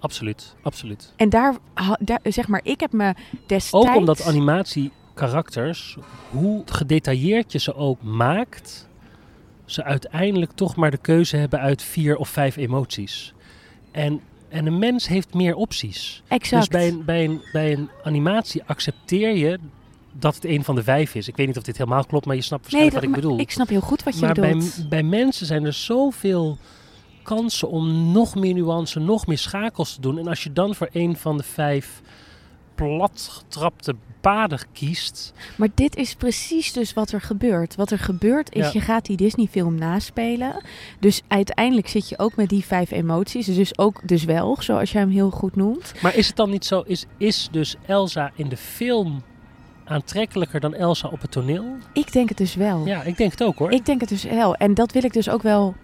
Absoluut, 0.00 0.54
absoluut. 0.62 1.12
En 1.16 1.28
daar, 1.28 1.54
daar, 1.98 2.20
zeg 2.22 2.48
maar, 2.48 2.60
ik 2.62 2.80
heb 2.80 2.92
me 2.92 3.14
destijds... 3.46 3.88
Ook 3.88 3.96
omdat 3.96 4.26
animatiekarakters, 4.26 5.96
hoe 6.30 6.62
gedetailleerd 6.66 7.52
je 7.52 7.58
ze 7.58 7.74
ook 7.74 8.02
maakt, 8.02 8.88
ze 9.64 9.84
uiteindelijk 9.84 10.52
toch 10.52 10.76
maar 10.76 10.90
de 10.90 10.96
keuze 10.96 11.36
hebben 11.36 11.60
uit 11.60 11.82
vier 11.82 12.16
of 12.16 12.28
vijf 12.28 12.56
emoties. 12.56 13.34
En, 13.96 14.20
en 14.48 14.66
een 14.66 14.78
mens 14.78 15.08
heeft 15.08 15.34
meer 15.34 15.54
opties. 15.54 16.22
Exact. 16.28 16.70
Dus 16.70 16.80
bij 16.80 16.88
een, 16.88 17.04
bij, 17.04 17.24
een, 17.24 17.40
bij 17.52 17.72
een 17.72 17.90
animatie 18.04 18.62
accepteer 18.66 19.36
je 19.36 19.58
dat 20.12 20.34
het 20.34 20.44
een 20.44 20.64
van 20.64 20.74
de 20.74 20.82
vijf 20.82 21.14
is. 21.14 21.28
Ik 21.28 21.36
weet 21.36 21.46
niet 21.46 21.56
of 21.56 21.62
dit 21.62 21.76
helemaal 21.76 22.04
klopt, 22.04 22.26
maar 22.26 22.36
je 22.36 22.42
snapt 22.42 22.72
nee, 22.72 22.80
waarschijnlijk 22.80 23.14
dat, 23.14 23.22
wat 23.22 23.24
ik 23.24 23.28
bedoel. 23.28 23.46
ik 23.46 23.50
snap 23.50 23.68
heel 23.68 23.88
goed 23.88 24.02
wat 24.02 24.14
je 24.14 24.20
maar 24.20 24.34
bij, 24.34 24.52
bedoelt. 24.52 24.88
bij 24.88 25.02
mensen 25.02 25.46
zijn 25.46 25.64
er 25.64 25.72
zoveel 25.72 26.58
kansen 27.22 27.68
om 27.68 28.12
nog 28.12 28.34
meer 28.34 28.54
nuance, 28.54 29.00
nog 29.00 29.26
meer 29.26 29.38
schakels 29.38 29.94
te 29.94 30.00
doen. 30.00 30.18
En 30.18 30.28
als 30.28 30.42
je 30.42 30.52
dan 30.52 30.74
voor 30.74 30.88
een 30.92 31.16
van 31.16 31.36
de 31.36 31.42
vijf 31.42 32.02
platgetrapte 32.76 33.94
paden 34.20 34.58
kiest, 34.72 35.32
Maar 35.56 35.68
dit 35.74 35.96
is 35.96 36.14
precies 36.14 36.72
dus 36.72 36.94
wat 36.94 37.12
er 37.12 37.20
gebeurt. 37.20 37.74
Wat 37.76 37.90
er 37.90 37.98
gebeurt 37.98 38.54
is, 38.54 38.64
Ja. 38.64 38.70
je 38.72 38.80
gaat 38.80 39.06
die 39.06 39.16
Disney-film 39.16 39.74
naspelen. 39.74 40.62
Dus 41.00 41.22
uiteindelijk 41.28 41.88
zit 41.88 42.08
je 42.08 42.18
ook 42.18 42.36
met 42.36 42.48
die 42.48 42.64
vijf 42.64 42.90
emoties. 42.90 43.46
Dus 43.46 43.78
ook 43.78 44.00
de 44.08 44.16
zwelg, 44.16 44.62
zoals 44.62 44.92
jij 44.92 45.00
hem 45.00 45.10
heel 45.10 45.30
goed 45.30 45.56
noemt. 45.56 45.92
Maar 46.02 46.14
is 46.14 46.26
het 46.26 46.36
dan 46.36 46.50
niet 46.50 46.64
zo, 46.64 46.82
is, 46.86 47.04
is 47.16 47.48
dus 47.50 47.76
Elsa 47.86 48.30
in 48.34 48.48
de 48.48 48.56
film 48.56 49.22
aantrekkelijker 49.84 50.60
dan 50.60 50.74
Elsa 50.74 51.08
op 51.08 51.20
het 51.20 51.30
toneel? 51.30 51.64
Ik 51.92 52.12
denk 52.12 52.28
het 52.28 52.38
dus 52.38 52.54
wel. 52.54 52.86
Ja, 52.86 53.02
ik 53.02 53.16
denk 53.16 53.30
het 53.30 53.42
ook 53.42 53.58
hoor. 53.58 53.70
Ik 53.72 53.86
denk 53.86 54.00
het 54.00 54.08
dus 54.08 54.24
wel. 54.24 54.54
En 54.54 54.74
dat 54.74 54.92
wil 54.92 55.04
ik 55.04 55.12
dus 55.12 55.28
ook 55.28 55.42
wel. 55.42 55.74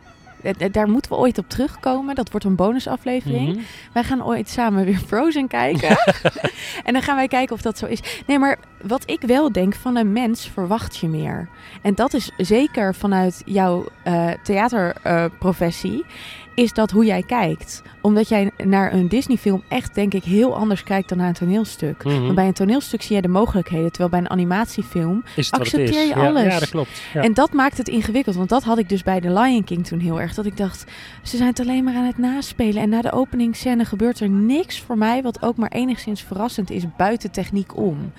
Eh, 0.43 0.53
eh, 0.59 0.73
Daar 0.73 0.89
moeten 0.89 1.11
we 1.11 1.17
ooit 1.17 1.39
op 1.39 1.49
terugkomen. 1.49 2.15
Dat 2.15 2.31
wordt 2.31 2.47
een 2.47 2.55
bonusaflevering. 2.55 3.49
Mhm. 3.49 3.61
Wij 3.93 4.05
gaan 4.05 4.25
ooit 4.25 4.49
samen 4.49 4.85
weer 4.85 4.99
Frozen 4.99 5.49
kijken. 5.49 5.97
en 6.87 6.93
dan 6.93 7.03
gaan 7.03 7.17
wij 7.17 7.29
kijken 7.29 7.55
of 7.55 7.63
dat 7.63 7.79
zo 7.79 7.87
is. 7.87 8.01
Nee, 8.27 8.39
maar 8.39 8.59
wat 8.83 9.03
ik 9.07 9.21
wel 9.21 9.53
denk, 9.53 9.75
van 9.75 9.97
een 9.97 10.13
mens 10.13 10.49
verwacht 10.49 10.97
je 10.97 11.09
meer. 11.09 11.49
En 11.83 11.95
dat 11.95 12.15
is 12.15 12.31
zeker 12.37 12.95
vanuit 12.95 13.43
jouw 13.45 13.85
eh, 14.03 14.29
theaterprofessie. 14.43 16.05
Is 16.55 16.73
dat 16.73 16.91
hoe 16.91 17.05
jij 17.05 17.23
kijkt. 17.23 17.83
Omdat 18.01 18.29
jij 18.29 18.51
naar 18.65 18.93
een 18.93 19.09
Disney-film 19.09 19.63
echt, 19.69 19.95
denk 19.95 20.15
ik, 20.15 20.25
heel 20.25 20.57
anders 20.57 20.83
kijkt 20.83 21.09
dan 21.09 21.19
naar 21.19 21.29
een 21.29 21.35
toneelstuk. 21.35 22.03
Want 22.03 22.35
bij 22.35 22.47
een 22.47 22.53
toneelstuk 22.53 23.03
zie 23.03 23.17
je 23.17 23.23
de 23.23 23.29
mogelijkheden. 23.29 23.89
Terwijl 23.89 24.11
bij 24.11 24.19
een 24.19 24.31
animatiefilm 24.31 25.25
accepteer 25.51 25.89
is? 25.89 26.09
je 26.09 26.15
Ja, 26.15 26.27
alles. 26.27 26.53
Ja, 26.53 26.59
dat 26.59 26.69
klopt. 26.69 27.03
Ja. 27.15 27.23
en 27.23 27.35
dat 27.35 27.53
maakt 27.53 27.79
het 27.79 27.89
ingewikkeld. 27.89 28.37
Want 28.37 28.49
dat 28.49 28.63
had 28.63 28.79
ik 28.79 28.89
dus 28.89 29.03
bij 29.03 29.21
The 29.21 29.33
Lion 29.33 29.65
King 29.65 29.87
toen 29.87 29.99
heel 29.99 30.21
erg. 30.21 30.35
Dat 30.35 30.47
ik 30.47 30.57
dacht, 30.57 30.85
ze 31.23 31.37
zijn 31.37 31.49
het 31.49 31.61
alleen 31.61 31.85
maar 31.85 31.95
aan 31.95 32.07
het 32.07 32.19
naspelen. 32.19 32.83
En 32.83 32.89
na 32.89 33.03
de 33.03 33.13
openingsscène 33.13 33.85
gebeurt 33.85 34.21
er 34.21 34.29
niks 34.29 34.81
voor 34.81 34.99
mij... 34.99 35.23
wat 35.23 35.43
ook 35.43 35.57
maar 35.57 35.71
enigszins 35.71 36.23
verrassend 36.23 36.71
is 36.71 36.85
buiten 36.97 37.31
techniek 37.31 37.77
om. 37.77 38.13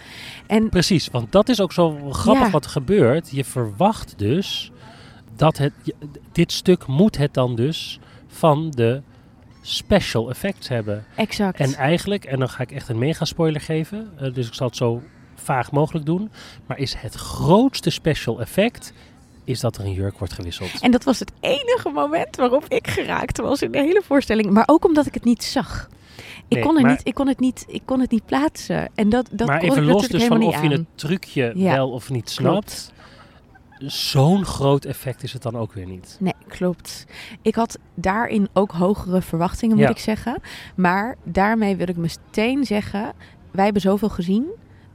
En 0.48 0.70
Precies, 0.70 1.08
want 1.12 1.32
dat 1.32 1.50
is 1.50 1.62
ook 1.62 1.74
zo 1.74 2.12
grappig 2.12 2.46
Ja. 2.46 2.50
wat 2.52 2.66
er 2.66 2.72
gebeurt. 2.72 3.30
Je 3.32 3.44
verwacht 3.44 4.13
dus 4.18 4.72
dat 5.36 5.58
het, 5.58 5.74
dit 6.32 6.52
stuk 6.52 6.88
moet 6.88 7.18
het 7.18 7.34
dan 7.34 7.56
dus 7.56 8.00
van 8.34 8.70
de 8.70 9.02
special 9.62 10.30
effects 10.30 10.68
hebben. 10.68 11.06
exact. 11.16 11.60
En 11.60 11.74
eigenlijk, 11.74 12.25
en 12.25 12.40
dan 12.40 12.50
ga 12.50 12.63
ik 12.63 12.72
echt 12.72 12.90
een 12.90 12.98
mega 12.98 13.25
spoiler 13.25 13.62
geven, 13.62 14.12
eh, 14.20 14.34
dus 14.34 14.48
ik 14.48 14.54
zal 14.54 14.68
het 14.68 14.75
zo 14.75 15.02
vaag 15.36 15.72
mogelijk 15.72 16.06
doen, 16.06 16.32
maar 16.66 16.78
is 16.78 16.94
het 16.94 17.13
grootste 17.13 17.90
special 17.90 18.42
effect 18.42 18.94
is 19.44 19.60
dat 19.60 19.78
er 19.78 19.86
een 19.86 19.94
jurk 19.94 20.18
wordt 20.18 20.34
gewisseld. 20.34 20.70
En 20.82 20.92
dat 20.92 21.04
was 21.04 21.20
het 21.20 21.32
enige 21.40 21.90
moment 21.90 22.36
waarop 22.36 22.66
ik 22.68 22.88
geraakt 22.88 23.38
was 23.38 23.62
in 23.62 23.72
de 23.72 23.78
hele 23.78 24.02
voorstelling. 24.06 24.50
Maar 24.50 24.63
ook 24.66 24.86
omdat 24.86 25.06
ik 25.06 25.13
het 25.13 25.24
niet 25.24 25.44
zag. 25.44 25.90
Ik, 26.48 26.60
Nee, 26.60 26.63
kon, 26.63 26.75
er 26.75 26.82
maar- 26.82 26.92
niet, 26.92 27.02
ik, 27.04 27.13
kon, 27.13 27.28
het 27.28 27.40
niet, 27.40 27.66
ik 27.68 27.82
kon 27.86 28.00
het 28.00 28.12
niet 28.12 28.25
plaatsen. 28.25 28.90
En 28.96 29.10
dat, 29.10 29.30
dat 29.32 29.48
maar 29.48 29.60
kon 29.60 29.70
even 29.70 29.84
ik 29.84 29.90
los 29.90 30.08
dus 30.08 30.24
van 30.24 30.44
of 30.44 30.62
je 30.62 30.70
het 30.70 30.86
trucje 30.96 31.52
Ja, 31.56 31.74
wel 31.74 31.92
of 31.92 32.10
niet 32.10 32.30
snapt, 32.30 32.94
zo'n 33.86 34.46
groot 34.46 34.86
effect 34.86 35.24
is 35.24 35.34
het 35.34 35.42
dan 35.42 35.56
ook 35.58 35.74
weer 35.74 35.86
niet. 35.86 36.18
Nee, 36.20 36.34
klopt. 36.48 37.06
Ik 37.42 37.56
had 37.56 37.80
daarin 37.96 38.48
ook 38.54 38.72
hogere 38.72 39.22
verwachtingen, 39.22 39.75
moet 39.75 39.86
Ja. 39.86 39.92
ik 39.92 39.98
zeggen. 39.98 40.42
Maar 40.75 41.16
daarmee 41.24 41.75
wil 41.75 41.88
ik 41.88 41.98
meteen 41.98 42.66
zeggen... 42.66 43.13
wij 43.52 43.63
hebben 43.63 43.82
zoveel 43.82 44.10
gezien... 44.10 44.46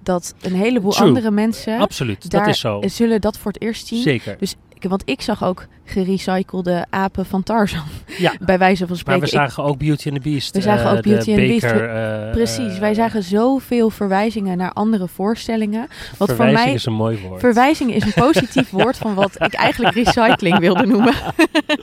dat 0.02 0.35
een 0.40 0.54
heleboel 0.54 0.90
True. 0.90 1.07
andere 1.07 1.30
mensen... 1.30 1.78
Absoluut, 1.78 2.30
daar 2.30 2.45
dat 2.45 2.54
is 2.54 2.61
zo. 2.61 2.80
zullen 2.85 3.21
dat 3.21 3.38
voor 3.38 3.52
het 3.52 3.62
eerst 3.62 3.87
zien. 3.87 4.02
Zeker. 4.02 4.37
Dus, 4.38 4.54
want 4.80 5.02
ik 5.04 5.21
zag 5.23 5.45
ook 5.45 5.66
gerecyclede 5.88 6.87
apen 6.90 7.26
van 7.26 7.42
Tarzan. 7.42 7.83
Ja. 8.18 8.33
Bij 8.45 8.59
wijze 8.59 8.78
van 8.78 8.88
Maar 8.88 8.99
spreken. 8.99 9.21
we 9.21 9.26
Ik- 9.26 9.33
zagen 9.33 9.64
ook 9.64 9.78
Beauty 9.78 10.09
and 10.11 10.23
the 10.23 10.30
Beast. 10.30 10.54
We 10.54 10.61
zagen 10.61 10.90
eh, 10.90 10.97
ook 10.97 11.02
Beauty 11.02 11.30
and 11.30 11.38
the 11.40 11.47
Beast. 11.47 11.64
Eh, 11.64 12.30
Precies, 12.30 12.78
wij 12.78 12.90
eh, 12.90 12.97
zagen 12.97 13.23
zoveel 13.23 13.90
verwijzingen 13.90 14.57
naar 14.57 14.73
andere 14.73 15.09
voorstellingen. 15.09 15.80
Wat 15.88 16.28
voor 16.28 16.37
verwijzing 16.37 16.64
mij 16.64 16.75
is 16.75 16.87
een 16.87 16.92
mooi 16.92 17.18
woord. 17.18 17.40
Verwijzing 17.40 17.95
is 17.95 18.04
een 18.04 18.12
positief 18.12 18.71
woord 18.80 18.97
van 18.97 19.14
wat 19.14 19.35
ik 19.42 19.54
eigenlijk 19.54 19.95
recycling 19.95 20.59
wilde 20.59 20.87
noemen. 20.87 21.14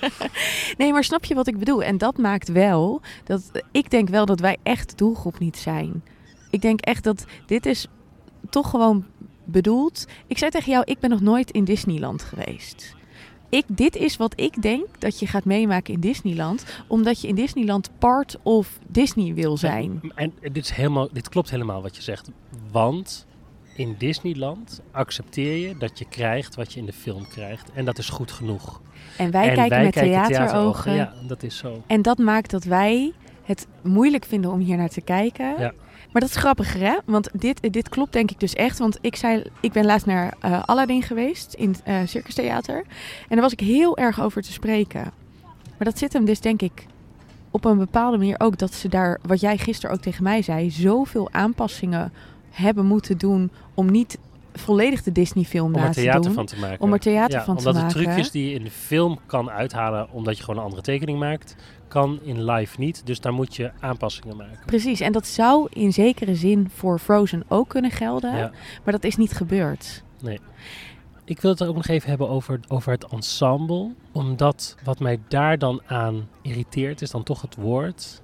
nee, 0.77 0.91
maar 0.91 1.03
snap 1.03 1.25
je 1.25 1.35
wat 1.35 1.47
ik 1.47 1.57
bedoel? 1.57 1.83
En 1.83 1.97
dat 1.97 2.17
maakt 2.17 2.51
wel 2.51 3.01
dat 3.23 3.41
ik 3.71 3.89
denk 3.89 4.09
wel 4.09 4.25
dat 4.25 4.39
wij 4.39 4.57
echt 4.63 4.97
doelgroep 4.97 5.39
niet 5.39 5.57
zijn. 5.57 6.03
Ik 6.49 6.61
denk 6.61 6.79
echt 6.81 7.03
dat 7.03 7.25
dit 7.45 7.65
is 7.65 7.87
toch 8.49 8.69
gewoon 8.69 9.05
bedoeld. 9.45 10.05
Ik 10.27 10.37
zei 10.37 10.51
tegen 10.51 10.71
jou, 10.71 10.83
ik 10.85 10.99
ben 10.99 11.09
nog 11.09 11.21
nooit 11.21 11.51
in 11.51 11.63
Disneyland 11.63 12.21
geweest. 12.21 12.95
Ik, 13.55 13.65
dit 13.67 13.95
is 13.95 14.17
wat 14.17 14.33
ik 14.35 14.61
denk 14.61 14.85
dat 14.99 15.19
je 15.19 15.27
gaat 15.27 15.45
meemaken 15.45 15.93
in 15.93 15.99
Disneyland. 15.99 16.65
Omdat 16.87 17.21
je 17.21 17.27
in 17.27 17.35
Disneyland 17.35 17.89
part 17.97 18.37
of 18.43 18.79
Disney 18.87 19.33
wil 19.33 19.57
zijn. 19.57 19.99
En, 20.15 20.33
en 20.41 20.53
dit, 20.53 20.63
is 20.63 20.71
helemaal, 20.71 21.09
dit 21.11 21.29
klopt 21.29 21.49
helemaal 21.49 21.81
wat 21.81 21.95
je 21.95 22.01
zegt. 22.01 22.31
Want 22.71 23.25
in 23.75 23.95
Disneyland 23.97 24.81
accepteer 24.91 25.67
je 25.67 25.77
dat 25.77 25.99
je 25.99 26.05
krijgt 26.05 26.55
wat 26.55 26.73
je 26.73 26.79
in 26.79 26.85
de 26.85 26.93
film 26.93 27.27
krijgt. 27.27 27.71
En 27.73 27.85
dat 27.85 27.97
is 27.97 28.09
goed 28.09 28.31
genoeg. 28.31 28.81
En 29.17 29.31
wij 29.31 29.49
en 29.49 29.55
kijken 29.55 29.69
wij 29.69 29.83
met 29.83 29.93
kijken 29.93 30.27
theaterogen. 30.27 30.93
Ja, 30.93 31.13
dat 31.27 31.43
is 31.43 31.57
zo. 31.57 31.83
En 31.87 32.01
dat 32.01 32.17
maakt 32.17 32.51
dat 32.51 32.63
wij 32.63 33.13
het 33.43 33.67
moeilijk 33.81 34.25
vinden 34.25 34.51
om 34.51 34.59
hier 34.59 34.77
naar 34.77 34.89
te 34.89 35.01
kijken. 35.01 35.55
Ja. 35.59 35.73
Maar 36.15 36.23
dat 36.23 36.33
is 36.33 36.41
grappiger, 36.41 36.81
hè? 36.81 36.97
Want 37.05 37.29
dit, 37.33 37.73
dit 37.73 37.89
klopt 37.89 38.13
denk 38.13 38.31
ik 38.31 38.39
dus 38.39 38.53
echt. 38.53 38.79
Want 38.79 38.97
ik, 39.01 39.15
zei, 39.15 39.43
ik 39.59 39.71
ben 39.71 39.85
laatst 39.85 40.05
naar 40.05 40.33
eh, 40.39 40.63
Aladdin 40.63 41.01
geweest 41.01 41.53
in 41.53 41.69
het 41.69 41.81
eh, 41.83 41.97
Circus 42.05 42.33
Theater. 42.33 42.75
En 43.21 43.29
daar 43.29 43.41
was 43.41 43.51
ik 43.51 43.59
heel 43.59 43.97
erg 43.97 44.21
over 44.21 44.41
te 44.41 44.51
spreken. 44.51 45.11
Maar 45.77 45.87
dat 45.87 45.97
zit 45.97 46.13
hem 46.13 46.25
dus 46.25 46.39
denk 46.39 46.61
ik 46.61 46.85
op 47.51 47.65
een 47.65 47.77
bepaalde 47.77 48.17
manier 48.17 48.39
ook... 48.39 48.57
dat 48.57 48.73
ze 48.73 48.87
daar, 48.87 49.19
wat 49.21 49.39
jij 49.39 49.57
gisteren 49.57 49.95
ook 49.95 50.01
tegen 50.01 50.23
mij 50.23 50.41
zei... 50.41 50.71
zoveel 50.71 51.31
aanpassingen 51.31 52.13
hebben 52.49 52.85
moeten 52.85 53.17
doen... 53.17 53.51
om 53.73 53.91
niet 53.91 54.17
volledig 54.53 55.03
de 55.03 55.11
Disney-film 55.11 55.73
Om 55.73 55.79
na 55.79 55.87
er 55.87 55.93
te 55.93 56.01
theater 56.01 56.21
doen. 56.21 56.33
van 56.33 56.45
te 56.45 56.59
maken. 56.59 56.81
Om 56.81 56.93
er 56.93 56.99
theater 56.99 57.37
ja, 57.39 57.45
van 57.45 57.57
te 57.57 57.67
omdat 57.67 57.83
maken. 57.83 57.97
de 57.97 58.03
trucjes 58.03 58.31
die 58.31 58.49
je 58.49 58.55
in 58.55 58.63
de 58.63 58.71
film 58.71 59.19
kan 59.25 59.49
uithalen 59.49 60.09
omdat 60.11 60.37
je 60.37 60.43
gewoon 60.43 60.59
een 60.59 60.65
andere 60.65 60.81
tekening 60.81 61.19
maakt, 61.19 61.55
kan 61.87 62.19
in 62.23 62.43
live 62.43 62.79
niet. 62.79 63.05
Dus 63.05 63.19
daar 63.19 63.33
moet 63.33 63.55
je 63.55 63.71
aanpassingen 63.79 64.37
maken. 64.37 64.65
Precies, 64.65 64.99
en 64.99 65.11
dat 65.11 65.27
zou 65.27 65.67
in 65.69 65.93
zekere 65.93 66.35
zin 66.35 66.69
voor 66.69 66.99
Frozen 66.99 67.43
ook 67.47 67.69
kunnen 67.69 67.91
gelden. 67.91 68.35
Ja. 68.35 68.51
Maar 68.83 68.93
dat 68.93 69.03
is 69.03 69.15
niet 69.15 69.33
gebeurd. 69.33 70.03
Ik 71.25 71.41
wil 71.41 71.51
het 71.51 71.63
ook 71.63 71.75
nog 71.75 71.87
even 71.87 72.09
hebben 72.09 72.29
over, 72.29 72.59
over 72.67 72.91
het 72.91 73.05
ensemble. 73.05 73.93
Omdat 74.11 74.75
wat 74.83 74.99
mij 74.99 75.19
daar 75.27 75.57
dan 75.57 75.81
aan 75.85 76.29
irriteert, 76.41 77.01
is 77.01 77.11
dan 77.11 77.23
toch 77.23 77.41
het 77.41 77.55
woord. 77.55 78.21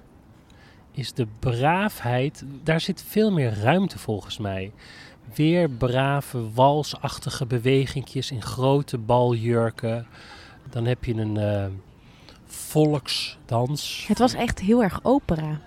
Is 0.90 1.12
de 1.12 1.26
braafheid. 1.38 2.44
Daar 2.62 2.80
zit 2.80 3.04
veel 3.08 3.32
meer 3.32 3.54
ruimte 3.54 3.98
volgens 3.98 4.38
mij. 4.38 4.72
Weer 5.34 5.70
brave, 5.70 6.52
walsachtige 6.52 7.46
bewegingjes 7.46 8.30
in 8.30 8.42
grote 8.42 8.98
baljurken. 8.98 10.06
Dan 10.70 10.84
heb 10.84 11.04
je 11.04 11.14
een 11.14 11.36
eh, 11.36 11.66
volksdans. 12.52 14.04
Het 14.08 14.18
was 14.18 14.34
echt 14.34 14.58
heel 14.60 14.82
erg 14.82 15.00
opera. 15.02 15.60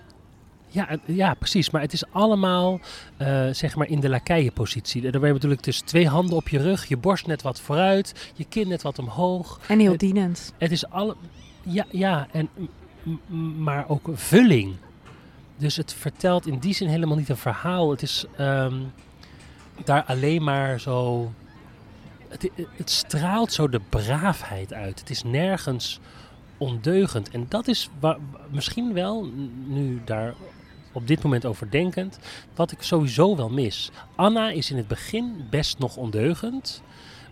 Ja, 0.68 0.88
ja, 1.04 1.34
precies. 1.34 1.70
Maar 1.70 1.80
het 1.80 1.92
is 1.92 2.04
allemaal 2.10 2.80
eh, 3.16 3.46
zeg 3.50 3.76
maar 3.76 3.88
in 3.88 4.00
de 4.00 4.08
lakeienpositie. 4.08 5.02
Dan 5.02 5.10
ben 5.20 5.26
je 5.26 5.34
natuurlijk 5.34 5.62
dus 5.62 5.80
twee 5.80 6.08
handen 6.08 6.36
op 6.36 6.48
je 6.48 6.58
rug, 6.58 6.86
je 6.86 6.96
borst 6.96 7.26
net 7.26 7.42
wat 7.42 7.60
vooruit, 7.60 8.30
je 8.34 8.44
kin 8.44 8.68
net 8.68 8.82
wat 8.82 8.98
omhoog. 8.98 9.60
En 9.68 9.78
heel 9.78 9.90
Het- 9.90 10.00
dienend. 10.00 10.52
Het 10.58 10.70
is 10.70 10.88
alle. 10.88 11.16
Ja, 11.62 11.84
ja 11.90 12.26
en, 12.32 12.48
maar 13.58 13.88
ook 13.88 14.08
vulling. 14.12 14.74
Dus 15.56 15.76
het 15.76 15.92
vertelt 15.92 16.46
in 16.46 16.58
die 16.58 16.74
zin 16.74 16.88
helemaal 16.88 17.16
niet 17.16 17.28
een 17.28 17.36
verhaal. 17.36 17.90
Het 17.90 18.02
is 18.02 18.24
ehm, 18.36 18.74
daar 19.84 20.04
alleen 20.04 20.42
maar 20.44 20.80
zo. 20.80 21.30
Het, 22.28 22.50
het 22.76 22.90
straalt 22.90 23.52
zo 23.52 23.68
de 23.68 23.80
braafheid 23.88 24.72
uit. 24.72 25.00
Het 25.00 25.10
is 25.10 25.22
nergens 25.22 26.00
ondeugend. 26.58 27.30
En 27.30 27.46
dat 27.48 27.68
is 27.68 27.90
misschien 28.50 28.92
wel, 28.92 29.30
nu 29.66 30.02
daar 30.04 30.34
op 30.92 31.06
dit 31.06 31.22
moment 31.22 31.44
over 31.46 31.70
denkend, 31.70 32.18
wat 32.54 32.72
ik 32.72 32.82
sowieso 32.82 33.36
wel 33.36 33.48
mis. 33.48 33.90
Anna 34.14 34.50
is 34.50 34.70
in 34.70 34.76
het 34.76 34.88
begin 34.88 35.46
best 35.50 35.78
nog 35.78 35.96
ondeugend. 35.96 36.82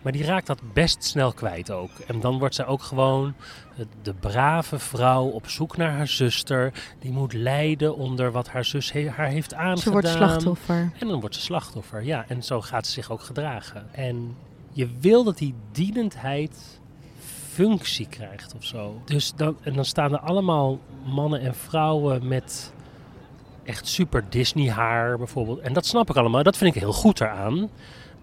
Maar 0.03 0.13
die 0.13 0.25
raakt 0.25 0.47
dat 0.47 0.61
best 0.73 1.05
snel 1.05 1.33
kwijt 1.33 1.71
ook. 1.71 1.91
En 2.07 2.21
dan 2.21 2.39
wordt 2.39 2.55
zij 2.55 2.67
ook 2.67 2.83
gewoon 2.83 3.35
de, 3.77 3.87
de 4.03 4.15
brave 4.15 4.79
vrouw 4.79 5.25
op 5.25 5.49
zoek 5.49 5.77
naar 5.77 5.93
haar 5.93 6.09
zuster. 6.09 6.73
Die 6.99 7.13
moet 7.13 7.33
lijden 7.33 7.97
onder 7.97 8.33
wat 8.33 8.49
haar 8.49 8.65
zus 8.65 8.93
he- 8.93 9.09
haar 9.09 9.27
heeft 9.29 9.55
aangedaan. 9.55 9.79
Ze 9.79 9.91
wordt 9.91 10.09
slachtoffer. 10.09 10.93
En 10.99 11.09
dan 11.09 11.21
wordt 11.21 11.35
ze 11.35 11.41
slachtoffer, 11.41 12.05
ja. 12.05 12.25
En 12.29 12.43
zo 12.43 12.61
gaat 12.61 12.87
ze 12.87 12.93
zich 12.93 13.11
ook 13.11 13.23
gedragen. 13.23 13.95
En 13.95 14.37
je 14.73 14.89
wil 15.01 15.25
dat 15.25 15.39
die 15.39 15.55
dienendheid 15.73 16.81
functie 17.55 18.07
krijgt 18.09 18.55
of 18.57 18.65
zo. 18.65 19.01
Dus 19.05 19.33
dan, 19.37 19.57
en 19.63 19.73
dan 19.75 19.85
staan 19.85 20.13
er 20.13 20.19
allemaal 20.19 20.79
mannen 21.05 21.41
en 21.41 21.55
vrouwen 21.55 22.29
met 22.29 22.73
echt 23.65 23.89
super 23.89 24.25
Disney 24.29 24.71
haar 24.71 25.19
bijvoorbeeld. 25.19 25.59
En 25.59 25.73
dat 25.73 25.87
snap 25.87 26.11
ik 26.11 26.17
allemaal. 26.17 26.43
Dat 26.43 26.57
vind 26.57 26.75
ik 26.75 26.81
heel 26.81 26.93
goed 26.93 27.21
eraan. 27.21 27.69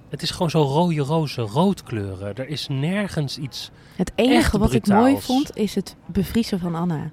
Het 0.10 0.22
is 0.22 0.32
gewoon 0.32 0.50
zo 0.50 0.62
rode 0.62 1.02
roze 1.02 1.42
roodkleuren. 1.42 2.36
Er 2.36 2.48
is 2.48 2.68
nergens 2.68 3.38
iets... 3.38 3.70
Het 3.96 4.12
enige 4.16 4.58
wat 4.58 4.74
ik 4.74 4.88
mooi 4.88 5.22
vond, 5.22 5.56
is 5.58 5.76
het 5.76 5.96
bevriezen 6.06 6.60
van 6.60 6.76
Anna. 6.76 7.12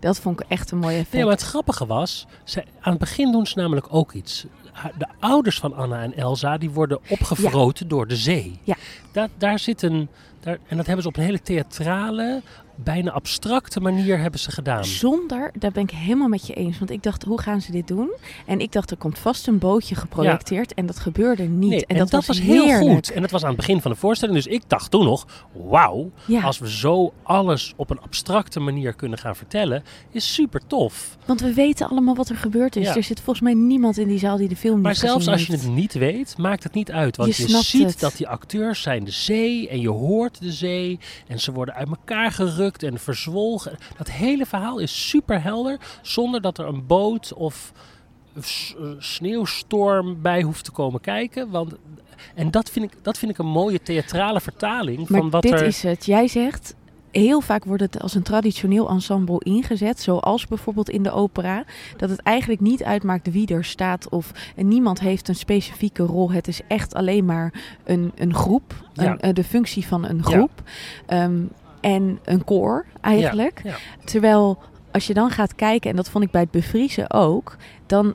Dat 0.00 0.18
vond 0.18 0.40
ik 0.40 0.46
echt 0.48 0.70
een 0.70 0.78
mooi 0.78 0.94
effect. 0.94 1.12
Nee, 1.12 1.22
maar 1.22 1.32
het 1.32 1.42
grappige 1.42 1.86
was, 1.86 2.26
zij, 2.44 2.64
aan 2.80 2.90
het 2.92 3.00
begin 3.00 3.32
doen 3.32 3.46
ze 3.46 3.58
namelijk 3.58 3.86
ook 3.90 4.12
iets. 4.12 4.46
de 4.98 5.06
ouders 5.20 5.58
van 5.58 5.74
Anna 5.74 6.02
en 6.02 6.14
Elsa 6.16 6.58
die 6.58 6.70
worden 6.70 7.00
opgevroten 7.08 7.88
door 7.88 8.06
de 8.06 8.16
zee. 8.16 8.58
Ja. 8.62 8.76
Da- 9.12 9.28
daar 9.38 9.58
zit 9.58 9.82
een, 9.82 10.08
en 10.42 10.76
dat 10.76 10.86
hebben 10.86 11.02
ze 11.02 11.08
op 11.08 11.16
een 11.16 11.22
hele 11.22 11.42
theatrale, 11.42 12.42
bijna 12.84 13.10
abstracte 13.10 13.80
manier 13.80 14.18
hebben 14.18 14.40
ze 14.40 14.50
gedaan. 14.50 14.84
Zonder, 14.84 15.50
daar 15.58 15.70
ben 15.70 15.82
ik 15.82 15.90
helemaal 15.90 16.28
met 16.28 16.46
je 16.46 16.54
eens. 16.54 16.78
Want 16.78 16.90
ik 16.90 17.02
dacht, 17.02 17.24
hoe 17.24 17.40
gaan 17.40 17.60
ze 17.60 17.72
dit 17.72 17.88
doen? 17.88 18.10
En 18.46 18.60
ik 18.60 18.72
dacht, 18.72 18.90
er 18.90 18.96
komt 18.96 19.18
vast 19.18 19.46
een 19.46 19.58
bootje 19.58 19.94
geprojecteerd. 19.94 20.74
En 20.74 20.86
dat 20.86 20.98
gebeurde 20.98 21.42
niet. 21.42 21.70
Nee, 21.70 21.86
en, 21.86 21.96
dat, 21.96 22.10
was, 22.26 22.40
heel 22.40 22.64
heerlijk. 22.64 22.90
goed. 22.90 23.10
En 23.10 23.22
dat 23.22 23.30
was 23.30 23.42
aan 23.42 23.48
het 23.48 23.56
begin 23.56 23.80
van 23.80 23.90
de 23.90 23.96
voorstelling. 23.96 24.36
Dus 24.36 24.52
ik 24.52 24.62
dacht 24.66 24.90
toen 24.90 25.04
nog, 25.04 25.26
wauw, 25.52 26.10
Ja, 26.24 26.42
als 26.42 26.58
we 26.58 26.70
zo 26.70 27.12
alles 27.22 27.72
op 27.76 27.90
een 27.90 28.00
abstracte 28.00 28.60
manier 28.60 28.92
kunnen 28.92 29.18
gaan 29.18 29.36
vertellen, 29.36 29.82
is 30.10 30.34
super 30.34 30.60
tof. 30.66 31.16
want 31.26 31.40
we 31.40 31.52
weten 31.54 31.88
allemaal 31.88 32.14
wat 32.14 32.28
er 32.28 32.36
gebeurd 32.36 32.76
is. 32.76 32.86
Ja. 32.86 32.96
Er 32.96 33.02
zit 33.02 33.20
volgens 33.20 33.40
mij 33.40 33.54
niemand 33.54 33.98
in 33.98 34.08
die 34.08 34.18
zaal 34.18 34.36
die 34.36 34.48
de 34.48 34.56
film 34.56 34.74
niet 34.74 34.82
Maar 34.82 34.94
zelfs 34.94 35.28
als 35.28 35.46
je 35.46 35.52
het 35.52 35.68
niet 35.68 35.92
weet, 35.92 36.38
maakt 36.38 36.62
het 36.62 36.74
niet 36.74 36.92
uit. 36.92 37.16
Want 37.16 37.36
Je 37.36 37.62
ziet 37.62 37.86
het. 37.86 38.00
dat 38.00 38.16
die 38.16 38.28
acteurs 38.28 38.82
zijn 38.82 39.04
de 39.04 39.10
zee 39.10 39.68
en 39.68 39.80
je 39.80 39.88
hoort 39.88 40.40
de 40.40 40.52
zee. 40.52 40.98
En 41.26 41.40
ze 41.40 41.52
worden 41.52 41.74
uit 41.74 41.88
elkaar 41.88 42.32
gerukt 42.32 42.69
en 42.78 42.98
verzwolgen. 42.98 43.78
Dat 43.96 44.10
hele 44.10 44.46
verhaal 44.46 44.78
is 44.78 45.08
super 45.08 45.42
helder, 45.42 45.78
zonder 46.02 46.40
dat 46.40 46.58
er 46.58 46.66
een 46.66 46.86
boot 46.86 47.32
of 47.32 47.72
sneeuwstorm 48.98 50.22
bij 50.22 50.42
hoeft 50.42 50.64
te 50.64 50.70
komen 50.70 51.00
kijken. 51.00 51.50
Want, 51.50 51.74
en 52.34 52.50
dat 52.50 52.70
vind, 52.70 52.92
ik, 52.92 52.98
dat 53.02 53.18
vind 53.18 53.30
ik 53.30 53.38
een 53.38 53.46
mooie 53.46 53.82
theatrale 53.82 54.40
vertaling 54.40 55.08
Maar 55.08 55.20
van 55.20 55.30
wat 55.30 55.42
dit 55.42 55.52
er... 55.52 55.66
is 55.66 55.82
het. 55.82 56.06
Jij 56.06 56.28
zegt, 56.28 56.74
heel 57.10 57.40
vaak 57.40 57.64
wordt 57.64 57.82
het 57.82 58.00
als 58.00 58.14
een 58.14 58.22
traditioneel 58.22 58.88
ensemble 58.88 59.44
ingezet. 59.44 60.00
Zoals 60.00 60.46
bijvoorbeeld 60.46 60.90
in 60.90 61.02
de 61.02 61.10
opera. 61.10 61.64
Dat 61.96 62.10
het 62.10 62.20
eigenlijk 62.20 62.60
niet 62.60 62.84
uitmaakt 62.84 63.32
wie 63.32 63.46
er 63.46 63.64
staat. 63.64 64.08
Of 64.08 64.32
en 64.56 64.68
niemand 64.68 65.00
heeft 65.00 65.28
een 65.28 65.34
specifieke 65.34 66.02
rol. 66.02 66.30
Het 66.30 66.48
is 66.48 66.60
echt 66.68 66.94
alleen 66.94 67.24
maar 67.24 67.52
een, 67.84 68.12
een 68.14 68.34
groep. 68.34 68.74
Een, 68.94 69.20
eh, 69.20 69.34
de 69.34 69.44
functie 69.44 69.86
van 69.86 70.04
een 70.04 70.24
groep. 70.24 70.62
Ehm, 71.06 71.42
en 71.80 72.18
een 72.24 72.44
koor 72.44 72.84
eigenlijk. 73.00 73.60
Ja. 73.64 73.74
Terwijl 74.04 74.58
als 74.92 75.06
je 75.06 75.14
dan 75.14 75.30
gaat 75.30 75.54
kijken, 75.54 75.90
en 75.90 75.96
dat 75.96 76.10
vond 76.10 76.24
ik 76.24 76.30
bij 76.30 76.40
het 76.40 76.50
bevriezen 76.50 77.10
ook. 77.10 77.56
Dan 77.86 78.14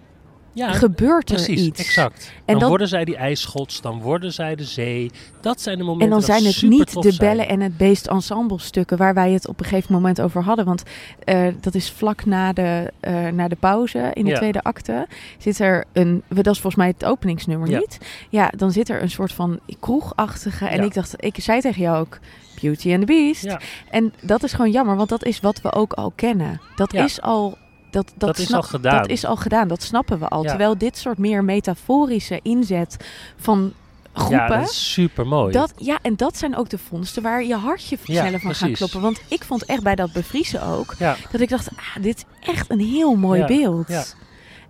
Ja, 0.55 0.71
gebeurt 0.71 1.29
er 1.29 1.35
precies, 1.35 1.61
iets. 1.61 1.79
exact. 1.79 2.31
En 2.35 2.43
dan 2.45 2.59
dan- 2.59 2.69
worden 2.69 2.87
zij 2.87 3.05
die 3.05 3.15
ijsschots, 3.15 3.81
dan 3.81 4.01
worden 4.01 4.33
zij 4.33 4.55
de 4.55 4.63
zee. 4.63 5.11
Dat 5.41 5.61
zijn 5.61 5.77
de 5.77 5.83
momenten 5.83 6.05
En 6.07 6.13
dan 6.13 6.21
zijn 6.21 6.45
het 6.45 6.61
niet 6.61 7.01
de 7.01 7.15
bellen 7.19 7.47
en 7.47 7.59
het 7.61 7.77
beest 7.77 8.07
ensemble 8.07 8.59
stukken 8.59 8.97
waar 8.97 9.13
wij 9.13 9.31
het 9.31 9.47
op 9.47 9.59
een 9.59 9.65
gegeven 9.65 9.93
moment 9.93 10.21
over 10.21 10.43
hadden. 10.43 10.65
Want 10.65 10.83
eh, 11.23 11.47
dat 11.61 11.75
is 11.75 11.91
vlak 11.91 12.25
na 12.25 12.53
de, 12.53 12.91
eh, 12.99 13.27
na 13.27 13.47
de 13.47 13.55
pauze 13.55 14.11
in 14.13 14.23
de 14.23 14.29
Ja. 14.29 14.35
tweede 14.37 14.63
acte. 14.63 15.07
Zit 15.37 15.59
er 15.59 15.85
een, 15.93 16.23
dat 16.27 16.45
is 16.47 16.59
volgens 16.59 16.75
mij 16.75 16.87
het 16.87 17.05
openingsnummer 17.05 17.69
Ja. 17.69 17.77
niet. 17.79 17.97
Ja, 18.29 18.51
dan 18.57 18.71
zit 18.71 18.89
er 18.89 19.01
een 19.01 19.09
soort 19.11 19.31
van 19.31 19.59
kroegachtige. 19.79 20.65
En 20.65 20.83
ik 20.83 20.93
dacht, 20.93 21.13
ik 21.17 21.35
zei 21.39 21.61
tegen 21.61 21.81
jou 21.81 21.97
ook, 21.99 22.19
Beauty 22.61 22.91
and 22.91 22.99
the 22.99 23.05
Beast. 23.05 23.55
En 23.89 24.13
dat 24.21 24.43
is 24.43 24.53
gewoon 24.53 24.71
jammer, 24.71 24.95
want 24.95 25.09
dat 25.09 25.25
is 25.25 25.39
wat 25.39 25.61
we 25.61 25.71
ook 25.73 25.93
al 25.93 26.11
kennen. 26.15 26.61
Dat 26.75 26.93
is 26.93 27.21
al. 27.21 27.57
Dat, 27.95 28.13
dat, 28.17 28.27
Dat 28.35 28.37
is 28.37 28.53
al 28.53 28.61
gedaan. 28.61 28.97
Dat 28.97 29.09
is 29.09 29.25
al 29.25 29.35
gedaan, 29.35 29.67
dat 29.67 29.81
snappen 29.83 30.19
we 30.19 30.27
al. 30.27 30.43
Ja. 30.43 30.49
Terwijl 30.49 30.77
dit 30.77 30.97
soort 30.97 31.17
meer 31.17 31.43
metaforische 31.43 32.39
inzet 32.43 32.97
van 33.37 33.73
groepen. 34.13 34.37
ja 34.37 34.47
dat 34.47 34.69
is 34.69 34.93
super 34.93 35.27
mooi. 35.27 35.51
Dat, 35.51 35.73
ja, 35.77 35.99
en 36.01 36.15
dat 36.15 36.37
zijn 36.37 36.55
ook 36.55 36.69
de 36.69 36.77
vondsten 36.77 37.23
waar 37.23 37.43
je 37.43 37.55
hartje 37.55 37.97
Ja, 38.03 38.21
sneller 38.21 38.39
van 38.39 38.55
gaat 38.55 38.71
kloppen. 38.71 39.01
Want 39.01 39.21
ik 39.27 39.43
vond 39.43 39.65
echt 39.65 39.83
bij 39.83 39.95
dat 39.95 40.11
bevriezen 40.11 40.63
ook, 40.63 40.95
ja. 40.99 41.15
dat 41.31 41.41
ik 41.41 41.49
dacht, 41.49 41.69
ah, 41.75 42.03
dit 42.03 42.17
is 42.17 42.47
echt 42.49 42.71
een 42.71 42.79
heel 42.79 43.15
mooi 43.15 43.39
Ja, 43.39 43.45
beeld. 43.45 43.87
ja. 43.87 44.03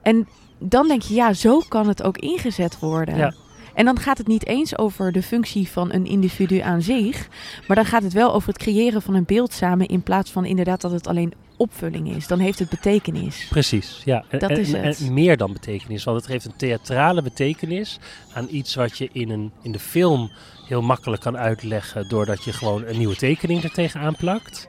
En 0.01 0.27
dan 0.59 0.87
denk 0.87 1.01
je, 1.01 1.13
ja, 1.13 1.33
zo 1.33 1.61
kan 1.67 1.87
het 1.87 2.03
ook 2.03 2.17
ingezet 2.17 2.79
worden. 2.79 3.35
En 3.73 3.85
dan 3.85 3.99
gaat 3.99 4.17
het 4.17 4.27
niet 4.27 4.45
eens 4.45 4.77
over 4.77 5.11
de 5.11 5.23
functie 5.23 5.69
van 5.69 5.93
een 5.93 6.05
individu 6.05 6.59
aan 6.59 6.81
zich, 6.81 7.27
maar 7.67 7.75
dan 7.75 7.85
gaat 7.85 8.03
het 8.03 8.13
wel 8.13 8.33
over 8.33 8.47
het 8.47 8.57
creëren 8.57 9.01
van 9.01 9.13
een 9.13 9.25
beeld 9.25 9.53
samen 9.53 9.87
in 9.87 10.01
plaats 10.01 10.31
van 10.31 10.45
inderdaad 10.45 10.81
dat 10.81 10.91
het 10.91 11.07
alleen 11.07 11.33
opvulling 11.57 12.15
is. 12.15 12.27
Dan 12.27 12.39
heeft 12.39 12.59
het 12.59 12.69
betekenis. 12.69 13.47
Precies, 13.49 14.01
ja. 14.05 14.23
En, 14.29 14.39
Dat 14.39 14.49
en- 14.49 14.59
is 14.59 14.71
het. 14.71 14.99
en 14.99 15.13
meer 15.13 15.37
dan 15.37 15.53
betekenis, 15.53 16.03
want 16.03 16.17
het 16.17 16.25
geeft 16.25 16.45
een 16.45 16.55
theatrale 16.55 17.21
betekenis 17.21 17.99
aan 18.33 18.47
iets 18.51 18.75
wat 18.75 18.97
je 18.97 19.09
in, 19.11 19.29
een, 19.29 19.51
in 19.61 19.71
de 19.71 19.79
film 19.79 20.31
heel 20.67 20.81
makkelijk 20.81 21.21
kan 21.21 21.37
uitleggen 21.37 22.07
doordat 22.09 22.43
je 22.43 22.53
gewoon 22.53 22.85
een 22.85 22.97
nieuwe 22.97 23.15
tekening 23.15 23.63
er 23.63 23.71
tegenaan 23.71 24.15
plakt. 24.15 24.67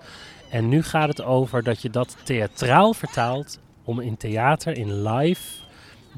En 0.50 0.68
nu 0.68 0.82
gaat 0.82 1.08
het 1.08 1.22
over 1.22 1.62
dat 1.62 1.82
je 1.82 1.90
dat 1.90 2.16
theatraal 2.24 2.94
vertaalt 2.94 3.58
om 3.84 4.00
in 4.00 4.16
theater, 4.16 4.76
in 4.76 5.02
live, 5.08 5.42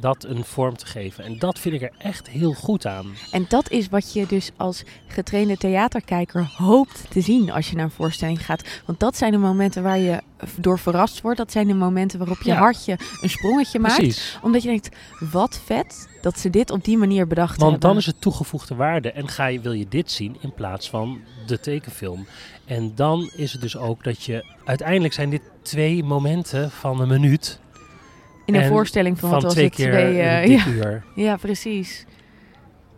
dat 0.01 0.25
een 0.25 0.45
vorm 0.45 0.77
te 0.77 0.87
geven. 0.87 1.25
En 1.25 1.39
dat 1.39 1.59
vind 1.59 1.75
ik 1.75 1.83
er 1.83 1.93
echt 1.99 2.29
heel 2.29 2.53
goed 2.53 2.87
aan. 2.87 3.07
En 3.31 3.47
dat 3.49 3.71
is 3.71 3.89
wat 3.89 4.13
je 4.13 4.27
dus 4.27 4.51
als 4.57 4.83
getrainde 5.07 5.57
theaterkijker 5.57 6.53
hoopt 6.57 7.05
te 7.11 7.21
zien 7.21 7.51
als 7.53 7.71
je 7.71 7.77
naar 7.77 7.85
een 7.85 7.91
voorstelling 7.91 8.45
gaat. 8.45 8.63
Want 8.87 9.01
dat 9.01 9.17
zijn 9.17 9.33
de 9.33 9.39
momenten 9.39 9.83
waar 9.83 9.99
je 9.99 10.21
door 10.57 10.79
verrast 10.79 11.21
wordt. 11.21 11.39
Dat 11.39 11.53
zijn 11.53 11.67
de 11.67 11.75
momenten 11.75 12.19
waarop 12.19 12.43
je 12.43 12.51
Ja. 12.51 12.57
hartje 12.59 12.99
een 13.21 13.31
sprongetje 13.31 13.79
maakt. 13.79 14.39
Omdat 14.43 14.63
je 14.63 14.69
denkt, 14.69 14.89
wat 15.31 15.61
vet 15.65 16.09
dat 16.21 16.39
ze 16.39 16.51
dit 16.51 16.71
op 16.71 16.85
die 16.85 16.97
manier 16.99 17.27
bedacht 17.27 17.57
Want 17.59 17.71
hebben. 17.71 17.89
dan 17.89 17.99
is 17.99 18.07
het 18.07 18.21
toegevoegde 18.21 18.75
waarde 18.75 19.13
en 19.13 19.29
ga 19.29 19.47
je, 19.47 19.61
wil 19.61 19.73
je 19.73 19.89
dit 19.89 20.11
zien 20.11 20.37
in 20.41 20.55
plaats 20.55 20.91
van 20.91 21.21
de 21.47 21.61
tekenfilm. 21.61 22.27
En 22.65 22.93
dan 22.95 23.31
is 23.37 23.53
het 23.53 23.61
dus 23.61 23.77
ook 23.77 24.05
dat 24.05 24.23
je... 24.23 24.45
Uiteindelijk 24.65 25.15
zijn 25.15 25.31
dit 25.31 25.43
twee 25.63 26.05
momenten 26.05 26.71
van 26.71 27.01
een 27.01 27.09
minuut. 27.09 27.61
In 28.49 28.55
een 28.55 28.61
en 28.63 28.69
voorstelling 28.69 29.19
van, 29.19 29.29
Van 29.31 29.41
wat 29.41 29.55
was 29.55 29.63
het? 29.63 29.75
keer 29.75 29.91
Twee, 29.91 30.21
eh, 30.21 30.47
ja, 30.47 30.67
uur. 30.67 31.05
ja, 31.25 31.37
precies. 31.37 32.07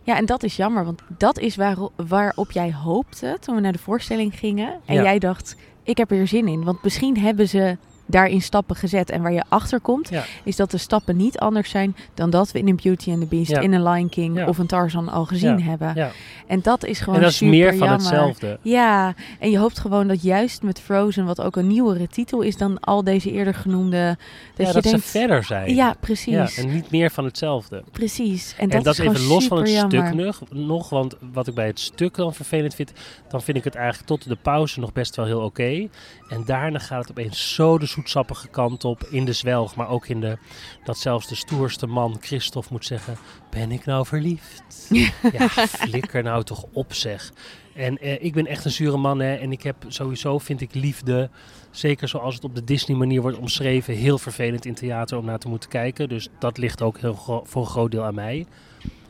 Ja, 0.03 0.17
en 0.17 0.25
dat 0.25 0.43
is 0.43 0.55
jammer, 0.55 0.85
want 0.85 1.01
dat 1.17 1.39
is 1.39 1.55
waaro- 1.55 1.91
waarop 1.95 2.51
jij 2.51 2.73
hoopte 2.73 3.37
toen 3.39 3.55
we 3.55 3.61
naar 3.61 3.71
de 3.71 3.77
voorstelling 3.79 4.35
gingen. 4.39 4.73
En 4.85 4.95
Ja. 4.95 5.01
jij 5.03 5.19
dacht, 5.19 5.55
ik 5.83 5.97
heb 5.97 6.11
er 6.11 6.27
zin 6.27 6.47
in. 6.47 6.63
Want 6.63 6.83
misschien 6.83 7.17
hebben 7.17 7.49
ze 7.49 7.77
daarin 8.11 8.41
stappen 8.41 8.75
gezet. 8.75 9.09
En 9.09 9.21
waar 9.21 9.33
je 9.33 9.43
achter 9.49 9.79
komt, 9.79 10.09
Ja. 10.09 10.23
is 10.43 10.55
dat 10.55 10.71
de 10.71 10.77
stappen 10.77 11.15
niet 11.15 11.37
anders 11.39 11.69
zijn 11.69 11.95
dan 12.13 12.29
dat 12.29 12.51
we 12.51 12.59
in 12.59 12.67
een 12.67 12.79
Beauty 12.83 13.11
and 13.11 13.19
the 13.19 13.25
Beast, 13.25 13.49
Ja. 13.51 13.59
in 13.59 13.73
een 13.73 13.83
Lion 13.83 14.09
King 14.09 14.37
Ja. 14.37 14.47
of 14.47 14.57
een 14.57 14.67
Tarzan 14.67 15.09
al 15.09 15.25
gezien 15.25 15.61
hebben. 15.63 15.91
Ja. 15.95 16.11
En 16.47 16.59
dat 16.61 16.85
is 16.85 16.99
gewoon 16.99 17.15
En 17.15 17.21
dat 17.21 17.31
is 17.31 17.37
super 17.37 17.53
meer 17.53 17.67
van 17.69 17.77
jammer. 17.77 17.95
hetzelfde. 17.97 18.59
Ja, 18.61 19.13
en 19.39 19.51
je 19.51 19.57
hoopt 19.57 19.79
gewoon 19.79 20.07
dat 20.07 20.21
juist 20.21 20.61
met 20.63 20.79
Frozen, 20.79 21.25
wat 21.25 21.41
ook 21.41 21.55
een 21.55 21.67
nieuwere 21.67 22.07
titel 22.07 22.41
is 22.41 22.57
dan 22.57 22.79
al 22.79 23.03
deze 23.03 23.31
eerder 23.31 23.53
genoemde, 23.53 24.17
dat 24.55 24.57
ja, 24.57 24.67
je 24.67 24.73
dat 24.73 24.83
denkt, 24.83 25.01
ze 25.01 25.07
verder 25.07 25.43
zijn. 25.43 25.75
ja, 25.75 25.95
precies, 25.99 26.55
Ja, 26.55 26.61
en 26.63 26.73
niet 26.73 26.91
meer 26.91 27.11
van 27.11 27.25
hetzelfde. 27.25 27.83
precies. 27.91 28.55
En 28.57 28.69
En 28.69 28.83
dat, 28.83 28.93
is, 28.99 28.99
even 29.05 29.27
los 29.27 29.47
van 29.47 29.57
het 29.57 29.67
super 29.69 29.89
stuk 29.89 30.01
jammer. 30.07 30.25
nog, 30.25 30.41
nog. 30.49 30.89
Want 30.89 31.15
wat 31.33 31.47
ik 31.47 31.53
bij 31.53 31.67
het 31.67 31.79
stuk 31.79 32.15
dan 32.15 32.33
vervelend 32.33 32.75
vind, 32.75 32.91
dan 33.29 33.41
vind 33.41 33.57
ik 33.57 33.63
het 33.63 33.75
eigenlijk 33.75 34.07
tot 34.07 34.27
de 34.27 34.37
pauze 34.41 34.79
nog 34.79 34.93
best 34.93 35.15
wel 35.15 35.25
heel 35.25 35.39
oké. 35.41 35.87
En 36.29 36.43
daarna 36.45 36.79
gaat 36.79 36.99
het 37.01 37.09
opeens 37.11 37.53
zo 37.53 37.77
de 37.77 37.85
zoetsappige 38.01 38.47
kant 38.47 38.85
op 38.85 39.03
in 39.03 39.25
de 39.25 39.33
zwelg. 39.33 39.75
Maar 39.75 39.89
ook 39.89 40.07
in 40.07 40.21
de, 40.21 40.37
dat 40.83 40.97
zelfs 40.97 41.27
de 41.27 41.35
stoerste 41.35 41.87
man, 41.87 42.17
Christophe, 42.19 42.69
moet 42.71 42.85
zeggen, 42.85 43.17
ben 43.49 43.71
ik 43.71 43.85
nou 43.85 44.05
verliefd? 44.05 44.89
ja, 45.37 45.47
flikker 45.49 46.23
nou 46.23 46.43
toch 46.43 46.65
op 46.73 46.93
zeg. 46.93 47.31
En 47.73 47.97
eh, 47.97 48.23
ik 48.23 48.33
ben 48.33 48.47
echt 48.47 48.65
een 48.65 48.71
zure 48.71 48.97
man 48.97 49.19
hè, 49.19 49.35
en 49.35 49.51
ik 49.51 49.63
heb 49.63 49.75
sowieso, 49.87 50.39
vind 50.39 50.61
ik 50.61 50.73
liefde, 50.73 51.29
zeker 51.71 52.07
zoals 52.07 52.35
het 52.35 52.43
op 52.43 52.55
de 52.55 52.63
Disney 52.63 52.97
manier 52.97 53.21
wordt 53.21 53.37
omschreven, 53.37 53.93
heel 53.93 54.17
vervelend 54.17 54.65
in 54.65 54.73
theater 54.73 55.17
om 55.17 55.25
naar 55.25 55.39
te 55.39 55.47
moeten 55.47 55.69
kijken. 55.69 56.09
Dus 56.09 56.27
dat 56.39 56.57
ligt 56.57 56.81
ook 56.81 56.97
heel 56.99 57.13
gro- 57.13 57.43
voor 57.45 57.61
een 57.61 57.69
groot 57.69 57.91
deel 57.91 58.03
aan 58.03 58.15
mij. 58.15 58.45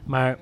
Maar 0.04 0.38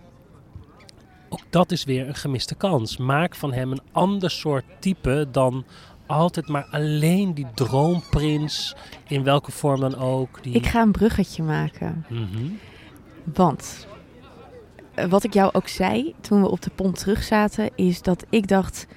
ook 1.30 1.44
dat 1.50 1.72
is 1.72 1.84
weer 1.84 2.08
een 2.08 2.16
gemiste 2.16 2.56
kans. 2.56 2.98
Maak 2.98 3.36
van 3.36 3.54
hem 3.54 3.72
een 3.72 3.82
ander 3.92 4.32
soort 4.32 4.66
type 4.80 5.28
dan 5.32 5.66
altijd 6.10 6.48
maar 6.48 6.68
alleen 6.72 7.34
die 7.34 7.48
droomprins, 7.54 8.76
in 9.08 9.24
welke 9.24 9.52
vorm 9.52 9.80
dan 9.80 9.96
ook. 9.96 10.44
Die... 10.44 10.54
Ik 10.54 10.66
ga 10.66 10.82
een 10.82 10.92
bruggetje 10.92 11.44
maken, 11.44 12.06
Mhm. 12.10 12.46
want 13.24 13.88
eh, 14.94 15.06
wat 15.06 15.24
ik 15.24 15.34
jou 15.34 15.50
ook 15.54 15.68
zei 15.68 16.16
toen 16.22 16.42
we 16.42 16.50
op 16.50 16.62
de 16.62 16.72
pont 16.76 17.00
terug 17.00 17.24
zaten, 17.24 17.70
is 17.76 18.02
dat 18.02 18.26
ik 18.30 18.48
dacht, 18.48 18.88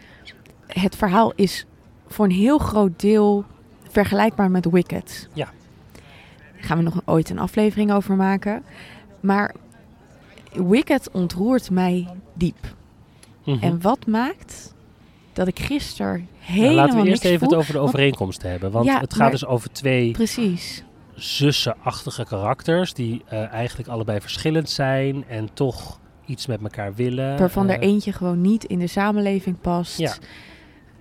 het 0.66 0.96
verhaal 0.96 1.32
is 1.36 1.66
voor 2.06 2.24
een 2.24 2.30
heel 2.30 2.58
groot 2.58 3.00
deel 3.00 3.44
vergelijkbaar 3.88 4.50
met 4.50 4.70
Wicked. 4.70 5.28
Ja. 5.32 5.50
Daar 6.52 6.64
gaan 6.64 6.76
we 6.76 6.82
nog 6.82 7.00
ooit 7.04 7.30
een 7.30 7.38
aflevering 7.38 7.92
over 7.92 8.16
maken. 8.16 8.62
Maar 9.20 9.54
Wicked 10.52 11.10
ontroert 11.10 11.70
mij 11.70 12.08
diep. 12.34 12.74
Mhm. 13.44 13.62
En 13.62 13.80
wat 13.80 14.06
maakt 14.06 14.74
dat 15.32 15.46
ik 15.48 15.58
gisteren 15.58 16.12
Nou, 16.12 16.28
helemaal 16.40 16.74
laten 16.74 17.00
we 17.02 17.08
eerst 17.08 17.24
even 17.24 17.38
voel? 17.38 17.48
het 17.48 17.58
over 17.58 17.72
de 17.72 17.78
Want- 17.78 17.88
overeenkomsten 17.90 18.50
hebben. 18.50 18.70
Want 18.70 18.86
Ja, 18.86 19.00
het 19.00 19.10
gaat 19.10 19.18
maar- 19.18 19.30
dus 19.30 19.46
over 19.46 19.72
twee 19.72 20.10
Precies. 20.10 20.84
zussenachtige 21.14 22.24
karakters 22.24 22.94
die 22.94 23.22
eh, 23.28 23.52
eigenlijk 23.52 23.88
allebei 23.88 24.20
verschillend 24.20 24.70
zijn 24.70 25.24
en 25.28 25.48
toch 25.52 25.98
iets 26.26 26.46
met 26.46 26.62
elkaar 26.62 26.94
willen. 26.94 27.38
Waarvan 27.38 27.68
Eh, 27.68 27.74
er 27.74 27.80
eentje 27.80 28.12
gewoon 28.12 28.40
niet 28.40 28.64
in 28.64 28.78
de 28.78 28.86
samenleving 28.86 29.60
past. 29.60 29.98
Ja. 29.98 30.12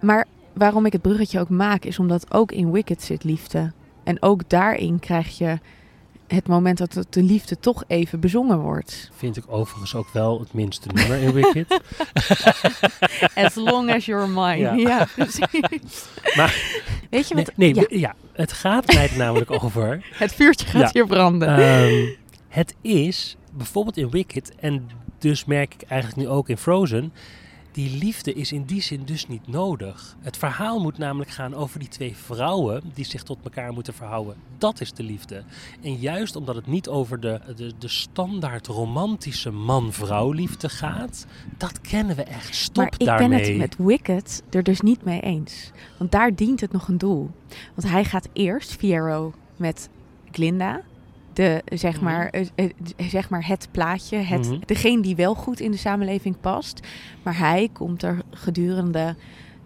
Maar 0.02 0.26
waarom 0.54 0.86
ik 0.86 0.92
het 0.94 1.02
bruggetje 1.02 1.40
ook 1.40 1.50
maak, 1.50 1.86
is 1.86 2.00
omdat 2.00 2.34
ook 2.34 2.52
in 2.52 2.72
Wicked 2.72 3.02
zit 3.04 3.24
liefde. 3.24 3.72
En 4.04 4.22
ook 4.22 4.50
daarin 4.50 5.00
krijg 5.00 5.38
je 5.38 5.60
het 6.32 6.48
moment 6.48 6.78
dat 6.78 6.94
het 6.94 7.14
de 7.14 7.24
liefde 7.24 7.60
toch 7.60 7.84
even 7.88 8.20
bezongen 8.20 8.60
wordt. 8.60 9.10
Vind 9.16 9.38
ik 9.38 9.44
overigens 9.48 9.96
ook 9.96 10.10
wel 10.14 10.40
het 10.40 10.54
minste 10.54 10.88
nummer 10.94 11.18
in 11.18 11.32
Wicked. 11.34 11.80
As 13.46 13.56
long 13.56 13.92
as 13.94 14.06
you're 14.06 14.28
mine. 14.28 14.58
Ja. 14.58 14.74
Ja, 14.74 15.08
precies. 15.16 16.06
Maar- 16.36 16.80
Weet 17.10 17.28
je 17.28 17.34
Nee, 17.36 17.44
wat? 17.46 17.58
nee, 17.58 17.74
ja, 17.76 17.86
ja. 17.90 18.16
het 18.34 18.52
gaat 18.54 18.94
mij 18.94 19.10
er 19.10 19.18
namelijk 19.18 19.52
over. 19.64 20.06
het 20.14 20.34
vuurtje 20.34 20.66
gaat 20.68 20.82
Ja. 20.82 20.90
hier 20.92 21.08
branden. 21.08 21.58
Ehm, 21.58 22.06
het 22.48 22.76
is 22.82 23.36
bijvoorbeeld 23.54 23.98
in 23.98 24.10
Wicked, 24.10 24.56
en 24.60 24.90
dus 25.20 25.46
merk 25.46 25.74
ik 25.74 25.82
eigenlijk 25.90 26.22
nu 26.22 26.28
ook 26.36 26.50
in 26.50 26.58
Frozen, 26.58 27.14
die 27.72 27.98
liefde 27.98 28.34
is 28.34 28.52
in 28.52 28.64
die 28.64 28.82
zin 28.82 29.02
dus 29.06 29.28
niet 29.28 29.48
nodig. 29.48 30.18
Het 30.20 30.38
verhaal 30.38 30.80
moet 30.80 30.98
namelijk 30.98 31.30
gaan 31.30 31.54
over 31.54 31.80
die 31.80 31.88
twee 31.88 32.16
vrouwen 32.16 32.82
die 32.94 33.06
zich 33.06 33.24
tot 33.24 33.38
elkaar 33.44 33.74
moeten 33.74 33.94
verhouden. 33.94 34.36
Dat 34.58 34.82
is 34.82 34.94
de 34.94 35.04
liefde. 35.04 35.44
En 35.82 35.96
juist 35.96 36.36
omdat 36.36 36.56
het 36.56 36.68
niet 36.68 36.88
over 36.88 37.20
de, 37.20 37.40
de, 37.56 37.74
de 37.80 37.88
standaard 37.88 38.68
romantische 38.68 39.52
man-vrouw 39.52 40.32
liefde 40.32 40.70
gaat, 40.70 41.26
dat 41.58 41.82
kennen 41.82 42.16
we 42.16 42.24
echt. 42.24 42.56
Stop 42.56 42.76
maar 42.76 42.94
ik 42.98 43.06
daarmee. 43.06 43.30
ben 43.30 43.50
het 43.50 43.58
met 43.58 43.76
Wicked 43.78 44.44
er 44.50 44.64
dus 44.64 44.82
niet 44.82 45.04
mee 45.04 45.22
eens. 45.22 45.72
Want 45.98 46.12
daar 46.12 46.36
dient 46.36 46.62
het 46.62 46.72
nog 46.72 46.88
een 46.88 46.98
doel. 46.98 47.30
Want 47.76 47.94
hij 47.94 48.04
gaat 48.04 48.30
eerst, 48.34 48.76
Fiero, 48.76 49.34
met 49.56 49.90
Glinda. 50.32 50.82
De, 51.34 51.62
zeg, 51.66 51.96
Mhm. 51.96 52.04
maar, 52.04 52.28
eh, 52.30 52.48
eh, 52.56 52.70
zeg 52.98 53.30
maar 53.30 53.48
het 53.48 53.68
plaatje, 53.72 54.18
het, 54.18 54.50
Mhm. 54.50 54.60
degene 54.66 55.02
die 55.02 55.16
wel 55.16 55.36
goed 55.36 55.60
in 55.60 55.72
de 55.72 55.78
samenleving 55.78 56.40
past. 56.42 56.88
Maar 57.24 57.38
hij 57.38 57.70
komt 57.74 58.04
er 58.04 58.18
gedurende 58.32 59.16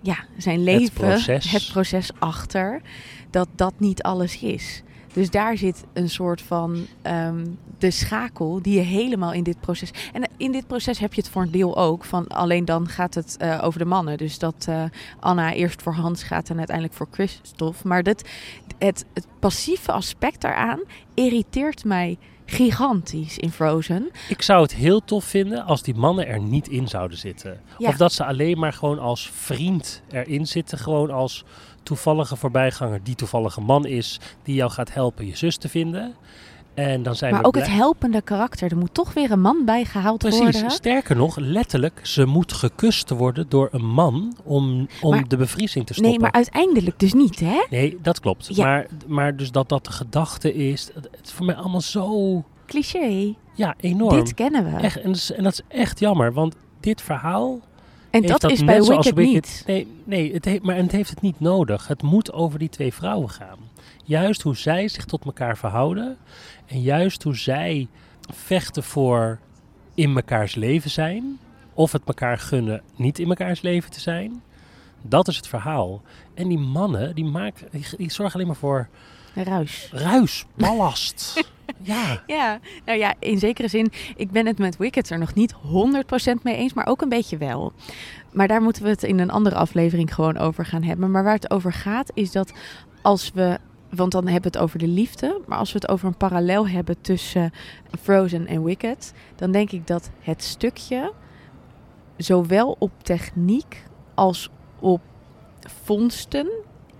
ja, 0.01 0.17
zijn 0.37 0.63
leven, 0.63 0.93
proces. 0.93 1.51
het 1.51 1.69
proces 1.71 2.11
achter, 2.19 2.81
dat 3.29 3.47
dat 3.55 3.73
niet 3.77 4.03
alles 4.03 4.41
is. 4.41 4.83
Dus 5.15 5.29
daar 5.29 5.57
zit 5.57 5.83
een 5.93 6.09
soort 6.09 6.41
van 6.41 6.85
ehm, 7.01 7.45
de 7.77 7.91
schakel 7.91 8.61
die 8.61 8.75
je 8.75 8.81
helemaal 8.81 9.33
in 9.33 9.43
dit 9.43 9.59
proces. 9.59 9.91
En 10.13 10.29
in 10.37 10.51
dit 10.51 10.67
proces 10.67 10.99
heb 10.99 11.13
je 11.13 11.21
het 11.21 11.29
voor 11.29 11.41
een 11.41 11.51
deel 11.51 11.77
ook. 11.77 12.05
Van 12.05 12.27
alleen 12.27 12.65
dan 12.65 12.87
gaat 12.87 13.13
het 13.13 13.37
eh, 13.37 13.59
over 13.63 13.79
de 13.79 13.85
mannen. 13.85 14.17
Dus 14.17 14.39
dat 14.39 14.65
eh, 14.69 14.83
Anna 15.19 15.53
eerst 15.53 15.81
voor 15.81 15.93
Hans 15.93 16.23
gaat 16.23 16.49
en 16.49 16.57
uiteindelijk 16.57 16.97
voor 16.97 17.07
Christophe. 17.11 17.87
Maar 17.87 18.03
dat, 18.03 18.27
het, 18.77 19.05
het 19.13 19.27
passieve 19.39 19.91
aspect 19.91 20.41
daaraan 20.41 20.79
irriteert 21.13 21.85
mij 21.85 22.17
gigantisch 22.45 23.37
in 23.37 23.51
Frozen. 23.51 24.09
Ik 24.29 24.41
zou 24.41 24.61
het 24.61 24.75
heel 24.75 25.03
tof 25.03 25.23
vinden 25.23 25.65
als 25.65 25.81
die 25.83 25.95
mannen 25.95 26.27
er 26.27 26.41
niet 26.41 26.67
in 26.67 26.87
zouden 26.87 27.17
zitten. 27.17 27.61
Ja. 27.77 27.89
Of 27.89 27.95
dat 27.95 28.13
ze 28.13 28.25
alleen 28.25 28.59
maar 28.59 28.73
gewoon 28.73 28.99
als 28.99 29.29
vriend 29.33 30.01
erin 30.09 30.47
zitten. 30.47 30.77
Gewoon 30.77 31.11
als 31.11 31.45
toevallige 31.85 32.35
voorbijganger 32.35 32.99
die 33.03 33.15
toevallige 33.15 33.61
man 33.61 33.85
is. 33.85 34.19
Die 34.43 34.55
jou 34.55 34.71
gaat 34.71 34.93
helpen 34.93 35.25
je 35.25 35.37
zus 35.37 35.57
te 35.57 35.69
vinden. 35.69 36.15
En 36.73 37.03
dan 37.03 37.15
zijn 37.15 37.31
Maar 37.31 37.41
we 37.41 37.47
ook 37.47 37.55
het 37.55 37.67
helpende 37.67 38.21
karakter. 38.21 38.71
Er 38.71 38.77
moet 38.77 38.93
toch 38.93 39.13
weer 39.13 39.31
een 39.31 39.41
man 39.41 39.65
bij 39.65 39.85
gehaald 39.85 40.17
Precies. 40.17 40.39
worden. 40.39 40.71
Sterker 40.71 41.15
nog, 41.15 41.37
letterlijk, 41.37 41.99
ze 42.03 42.25
moet 42.25 42.53
gekust 42.53 43.09
worden 43.09 43.45
door 43.49 43.69
een 43.71 43.85
man 43.85 44.35
om, 44.43 44.87
om 45.01 45.09
Maar- 45.11 45.27
de 45.27 45.37
bevriezing 45.37 45.85
te 45.85 45.93
stoppen. 45.93 46.11
Nee, 46.13 46.21
maar 46.21 46.31
uiteindelijk 46.31 46.99
dus 46.99 47.13
niet, 47.13 47.39
hè? 47.39 47.65
Nee, 47.69 47.97
dat 48.01 48.19
klopt. 48.19 48.55
Ja. 48.55 48.63
Maar, 48.65 48.87
maar 49.07 49.35
dus 49.35 49.51
dat 49.51 49.69
dat 49.69 49.85
de 49.85 49.91
gedachte 49.91 50.53
is, 50.53 50.89
het 50.93 51.09
is 51.23 51.31
voor 51.31 51.45
mij 51.45 51.55
allemaal 51.55 51.81
zo, 51.81 52.43
Cliché. 52.65 53.33
ja, 53.53 53.75
enorm. 53.79 54.15
Dit 54.15 54.33
kennen 54.33 54.65
we. 54.75 54.77
Echt, 54.81 54.97
en, 54.97 55.07
dat 55.07 55.15
is, 55.15 55.31
en 55.31 55.43
dat 55.43 55.53
is 55.53 55.61
echt 55.77 55.99
jammer, 55.99 56.33
want 56.33 56.55
dit 56.79 57.01
verhaal 57.01 57.59
en 58.15 58.27
dat, 58.27 58.51
is 58.51 58.63
bij 58.63 58.81
Wicked, 58.81 59.15
niet. 59.15 59.63
Nee, 59.67 59.87
nee 60.03 60.33
het 60.33 60.45
heeft, 60.45 60.63
maar 60.63 60.75
het 60.75 60.91
heeft 60.91 61.09
het 61.09 61.21
niet 61.21 61.39
nodig. 61.39 61.87
Het 61.87 62.01
moet 62.01 62.33
over 62.33 62.59
die 62.59 62.69
twee 62.69 62.93
vrouwen 62.93 63.29
gaan. 63.29 63.57
Juist 64.03 64.41
hoe 64.41 64.55
zij 64.55 64.87
zich 64.87 65.05
tot 65.05 65.25
elkaar 65.25 65.57
verhouden. 65.57 66.17
En 66.65 66.81
juist 66.81 67.23
hoe 67.23 67.35
zij 67.35 67.87
vechten 68.33 68.83
voor 68.83 69.39
in 69.93 70.13
mekaars 70.13 70.55
leven 70.55 70.89
zijn. 70.89 71.39
Of 71.73 71.91
het 71.91 72.01
elkaar 72.05 72.37
gunnen 72.37 72.81
niet 72.95 73.19
in 73.19 73.27
mekaars 73.27 73.61
leven 73.61 73.91
te 73.91 73.99
zijn. 73.99 74.41
Dat 75.01 75.27
is 75.27 75.35
het 75.35 75.47
verhaal. 75.47 76.01
En 76.33 76.47
die 76.47 76.57
mannen, 76.57 77.15
die, 77.15 77.25
maken, 77.25 77.67
die, 77.71 77.85
die 77.97 78.11
zorgen 78.11 78.35
alleen 78.35 78.47
maar 78.47 78.55
voor 78.55 78.89
Ruis. 79.33 79.89
ruis, 79.91 80.45
ballast. 80.55 81.33
ja, 81.81 82.23
Ja, 82.27 82.59
nou 82.85 82.99
ja, 82.99 83.13
in 83.19 83.39
zekere 83.39 83.67
zin, 83.67 83.91
ik 84.15 84.31
ben 84.31 84.45
het 84.45 84.57
met 84.57 84.77
Wicked 84.77 85.09
er 85.09 85.19
nog 85.19 85.33
niet 85.33 85.53
100% 85.53 85.57
mee 86.43 86.55
eens, 86.55 86.73
maar 86.73 86.87
ook 86.87 87.01
een 87.01 87.09
beetje 87.09 87.37
wel. 87.37 87.73
Maar 88.31 88.47
daar 88.47 88.61
moeten 88.61 88.83
we 88.83 88.89
het 88.89 89.03
in 89.03 89.19
een 89.19 89.31
andere 89.31 89.55
aflevering 89.55 90.13
gewoon 90.13 90.37
over 90.37 90.65
gaan 90.65 90.83
hebben. 90.83 91.11
Maar 91.11 91.23
waar 91.23 91.33
het 91.33 91.51
over 91.51 91.73
gaat, 91.73 92.11
is 92.13 92.31
dat 92.31 92.53
als 93.01 93.31
we, 93.33 93.59
want 93.89 94.11
dan 94.11 94.23
hebben 94.23 94.51
we 94.51 94.57
het 94.57 94.65
over 94.65 94.79
de 94.79 94.87
liefde, 94.87 95.41
maar 95.47 95.57
als 95.57 95.71
we 95.71 95.79
het 95.79 95.89
over 95.89 96.07
een 96.07 96.17
parallel 96.17 96.67
hebben 96.67 97.01
tussen 97.01 97.51
Frozen 98.01 98.47
en 98.47 98.63
Wicked, 98.63 99.13
dan 99.35 99.51
denk 99.51 99.71
ik 99.71 99.87
dat 99.87 100.09
het 100.19 100.43
stukje 100.43 101.13
zowel 102.17 102.75
op 102.79 102.91
techniek 103.01 103.83
als 104.13 104.49
op 104.79 105.01
vondsten 105.83 106.47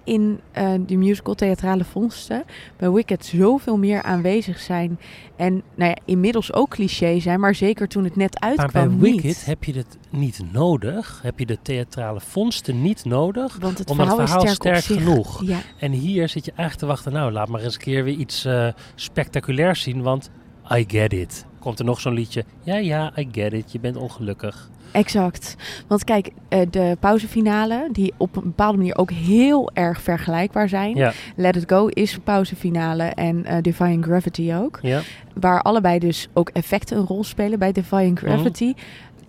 in 0.06 0.40
eh 0.52 0.74
de 0.86 0.96
musical 0.96 1.36
theatrale 1.36 1.84
vondsten 1.84 2.44
bij 2.78 2.92
Wicked 2.92 3.26
zoveel 3.26 3.78
meer 3.78 4.04
aanwezig 4.04 4.60
zijn. 4.60 5.00
En 5.36 5.62
nou 5.76 5.90
ja, 5.90 5.98
inmiddels 6.06 6.54
ook 6.54 6.70
cliché 6.70 7.20
zijn, 7.20 7.40
maar 7.40 7.56
zeker 7.56 7.88
toen 7.88 8.04
het 8.04 8.16
net 8.16 8.40
maar 8.40 8.50
uitkwam 8.50 9.00
bij 9.00 9.12
niet. 9.12 9.22
Wicked 9.22 9.46
heb 9.46 9.64
je 9.64 9.74
het 9.74 9.98
niet 10.10 10.42
nodig. 10.52 11.20
Heb 11.24 11.40
je 11.40 11.46
de 11.46 11.58
theatrale 11.62 12.20
vondsten 12.20 12.82
niet 12.82 13.06
nodig. 13.06 13.58
Want 13.60 13.78
het 13.78 13.90
omdat 13.90 14.08
het 14.08 14.16
verhaal, 14.16 14.44
is 14.44 14.54
sterk, 14.54 14.84
genoeg. 14.84 15.46
Ja, 15.46 15.60
En 15.80 15.92
hier 15.92 16.30
zit 16.30 16.46
je 16.46 16.52
eigenlijk 16.52 16.80
te 16.80 16.86
wachten. 16.86 17.14
Nou, 17.14 17.32
laat 17.32 17.48
maar 17.48 17.62
eens 17.62 17.74
een 17.74 17.82
keer 17.82 18.04
weer 18.04 18.18
iets 18.18 18.46
eh, 18.46 18.68
spectaculairs 18.96 19.82
zien. 19.82 20.02
Want 20.02 20.30
I 20.72 20.86
get 20.88 21.14
it. 21.14 21.46
Komt 21.66 21.80
er 21.80 21.86
nog 21.86 22.00
zo'n 22.02 22.14
liedje. 22.14 22.44
Ja, 22.64 22.76
ja, 22.76 23.12
I 23.18 23.28
get 23.32 23.54
it. 23.54 23.72
Je 23.72 23.80
bent 23.80 23.96
ongelukkig. 23.98 24.70
exact. 24.92 25.56
Want 25.88 26.04
kijk, 26.04 26.32
eh, 26.48 26.60
de 26.70 26.98
pauzefinale, 27.00 27.90
die 27.92 28.14
op 28.18 28.36
een 28.36 28.44
bepaalde 28.44 28.78
manier 28.78 28.98
ook 28.98 29.12
heel 29.12 29.72
erg 29.74 30.02
vergelijkbaar 30.02 30.70
zijn. 30.70 30.96
Ja, 30.96 31.12
Let 31.36 31.56
It 31.56 31.64
Go 31.68 31.88
is 31.88 32.14
een 32.14 32.22
pauzefinale 32.22 33.04
en 33.04 33.46
eh, 33.46 33.62
Defying 33.62 34.04
Gravity 34.04 34.54
ook. 34.54 34.80
ja. 34.82 35.02
waar 35.40 35.62
allebei 35.62 36.00
dus 36.00 36.28
ook 36.34 36.50
effecten 36.50 36.98
een 36.98 37.06
rol 37.06 37.24
spelen 37.24 37.60
bij 37.60 37.72
Defying 37.72 38.22
Mhm. 38.22 38.26
Gravity. 38.32 38.74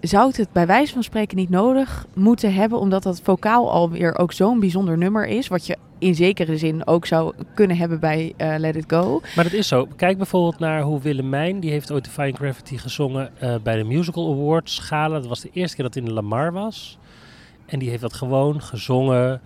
Zou 0.07 0.27
het 0.27 0.37
het 0.37 0.53
bij 0.53 0.67
wijze 0.67 0.93
van 0.93 1.03
spreken 1.03 1.37
niet 1.37 1.51
nodig 1.51 2.07
moeten 2.15 2.55
hebben, 2.55 2.79
omdat 2.79 3.03
dat 3.03 3.21
vocaal 3.23 3.71
alweer 3.71 4.19
ook 4.19 4.33
zo'n 4.33 4.61
bijzonder 4.61 4.99
nummer 4.99 5.27
is, 5.27 5.49
wat 5.49 5.67
je 5.67 5.77
in 5.99 6.15
zekere 6.15 6.57
zin 6.57 6.87
ook 6.87 7.07
zou 7.07 7.35
kunnen 7.55 7.77
hebben 7.77 8.01
bij 8.01 8.33
eh, 8.37 8.55
Let 8.59 8.77
It 8.77 8.85
Go. 8.87 9.21
Maar 9.37 9.45
dat 9.45 9.53
is 9.53 9.69
zo. 9.69 9.89
Kijk 9.97 10.17
bijvoorbeeld 10.17 10.59
naar 10.59 10.83
hoe 10.83 11.01
Willemijn, 11.01 11.61
die 11.61 11.71
heeft 11.71 11.93
ooit 11.93 12.05
Defying 12.05 12.37
Gravity 12.37 12.77
gezongen 12.77 13.31
eh, 13.39 13.55
bij 13.63 13.77
de 13.77 13.85
Musical 13.85 14.33
Awards 14.33 14.79
Gala. 14.79 15.15
Dat 15.15 15.27
was 15.27 15.41
de 15.41 15.51
eerste 15.53 15.77
keer 15.77 15.85
dat 15.85 15.95
het 15.95 16.05
in 16.05 16.09
de 16.09 16.15
Lamar 16.15 16.53
was. 16.53 16.99
En 17.67 17.79
die 17.79 17.89
heeft 17.89 18.03
dat 18.03 18.15
gewoon 18.15 18.63
gezongen, 18.63 19.41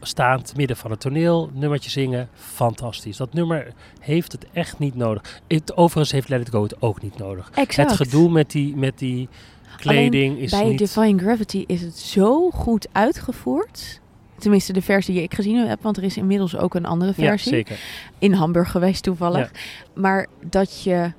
staand 0.00 0.56
midden 0.56 0.76
van 0.76 0.90
het 0.90 1.00
toneel, 1.00 1.50
nummertje 1.54 1.90
zingen. 1.90 2.28
Fantastisch. 2.34 3.16
Dat 3.16 3.32
nummer 3.34 3.72
heeft 4.00 4.32
het 4.32 4.46
echt 4.52 4.78
niet 4.78 4.94
nodig. 4.94 5.40
Het, 5.46 5.76
overigens 5.76 6.12
heeft 6.12 6.28
Let 6.28 6.40
It 6.40 6.50
Go 6.50 6.62
het 6.62 6.82
ook 6.82 7.02
niet 7.02 7.18
nodig. 7.18 7.50
Exact. 7.54 7.90
Het 7.90 8.08
gedoe 8.08 8.30
met 8.30 8.50
die, 8.50 8.76
met 8.76 8.98
die 8.98 9.28
kleding 9.76 10.38
is 10.38 10.50
bij 10.50 10.68
niet... 10.68 10.78
Defying 10.78 11.20
Gravity 11.20 11.64
is 11.66 11.80
het 11.80 11.98
zo 11.98 12.50
goed 12.50 12.88
uitgevoerd. 12.92 14.00
Tenminste, 14.38 14.72
de 14.72 14.82
versie 14.82 15.14
die 15.14 15.22
ik 15.22 15.34
gezien 15.34 15.66
heb, 15.66 15.82
want 15.82 15.96
er 15.96 16.02
is 16.02 16.16
inmiddels 16.16 16.56
ook 16.56 16.74
een 16.74 16.86
andere 16.86 17.12
ja, 17.16 17.28
versie. 17.28 17.52
zeker. 17.52 17.78
in 18.18 18.32
Hamburg 18.32 18.70
geweest 18.70 19.02
toevallig. 19.02 19.50
Maar 19.94 20.26
dat 20.50 20.82
je 20.82 21.12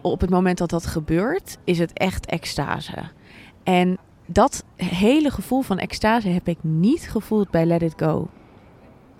op 0.00 0.20
het 0.20 0.30
moment 0.30 0.58
dat 0.58 0.70
dat 0.70 0.86
gebeurt, 0.86 1.58
is 1.64 1.78
het 1.78 1.92
echt 1.92 2.26
extase. 2.26 2.96
En 3.62 3.98
dat 4.26 4.64
hele 4.76 5.30
gevoel 5.30 5.60
van 5.62 5.78
extase 5.78 6.28
heb 6.28 6.48
ik 6.48 6.58
niet 6.60 7.10
gevoeld 7.10 7.50
bij 7.50 7.64
Let 7.64 7.82
It 7.82 7.94
Go. 7.96 8.28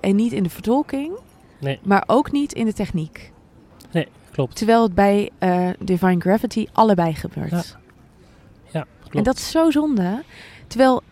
En 0.01 0.16
niet 0.16 0.33
in 0.33 0.42
de 0.42 0.51
vertolking, 0.51 1.12
Nee. 1.61 1.79
maar 1.83 2.05
ook 2.07 2.33
niet 2.33 2.53
in 2.53 2.64
de 2.64 2.73
techniek. 2.73 3.33
Nee, 3.92 4.09
klopt. 4.31 4.57
Terwijl 4.57 4.83
het 4.83 4.94
bij 4.94 5.31
eh, 5.38 5.68
Divine 5.79 6.20
Gravity 6.20 6.66
allebei 6.73 7.14
gebeurt. 7.14 7.51
Ja, 7.51 7.62
klopt. 9.14 9.27
En 9.27 9.33
dat 9.33 9.37
is 9.42 9.50
zo 9.50 9.70
zonde. 9.70 10.22
Terwijl 10.66 11.03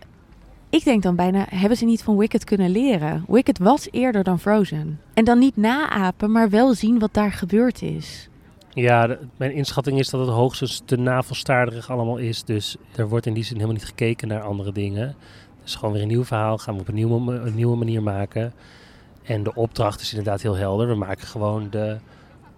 ik 0.71 0.85
denk 0.85 1.03
dan 1.03 1.17
bijna, 1.17 1.47
hebben 1.49 1.79
ze 1.79 1.85
niet 1.85 2.03
van 2.03 2.17
Wicked 2.17 2.45
kunnen 2.45 2.71
leren? 2.71 3.25
Wicked 3.29 3.59
was 3.59 3.89
eerder 3.91 4.23
dan 4.25 4.39
Frozen. 4.41 5.01
En 5.15 5.25
dan 5.25 5.39
niet 5.39 5.57
naapen, 5.57 6.31
maar 6.31 6.51
wel 6.51 6.75
zien 6.75 6.99
wat 6.99 7.15
daar 7.15 7.33
gebeurd 7.33 7.83
is. 7.83 8.29
Ja, 8.75 9.07
de- 9.07 9.19
mijn 9.37 9.53
inschatting 9.53 9.99
is 9.99 10.11
dat 10.11 10.21
het 10.21 10.31
hoogstens 10.35 10.83
te 10.85 10.97
navelstaarderig 10.97 11.91
allemaal 11.91 12.17
is. 12.17 12.45
Dus 12.45 12.77
er 12.97 13.09
wordt 13.09 13.27
in 13.27 13.35
die 13.35 13.45
zin 13.45 13.55
helemaal 13.55 13.77
niet 13.77 13.85
gekeken 13.85 14.29
naar 14.29 14.43
andere 14.43 14.73
dingen. 14.73 15.15
Dus 15.63 15.75
gewoon 15.75 15.93
weer 15.93 16.03
een 16.03 16.09
nieuw 16.09 16.25
verhaal. 16.25 16.59
Gaan 16.59 16.75
we 16.75 16.81
op 16.81 16.89
een 16.89 16.95
nieuwe, 16.95 17.33
een 17.33 17.55
nieuwe 17.55 17.77
manier 17.77 18.03
maken. 18.03 18.53
En 19.23 19.43
de 19.43 19.55
opdracht 19.55 20.01
is 20.01 20.11
inderdaad 20.11 20.43
heel 20.43 20.57
helder. 20.57 20.89
We 20.89 20.95
maken 20.95 21.27
gewoon 21.27 21.67
de 21.71 21.97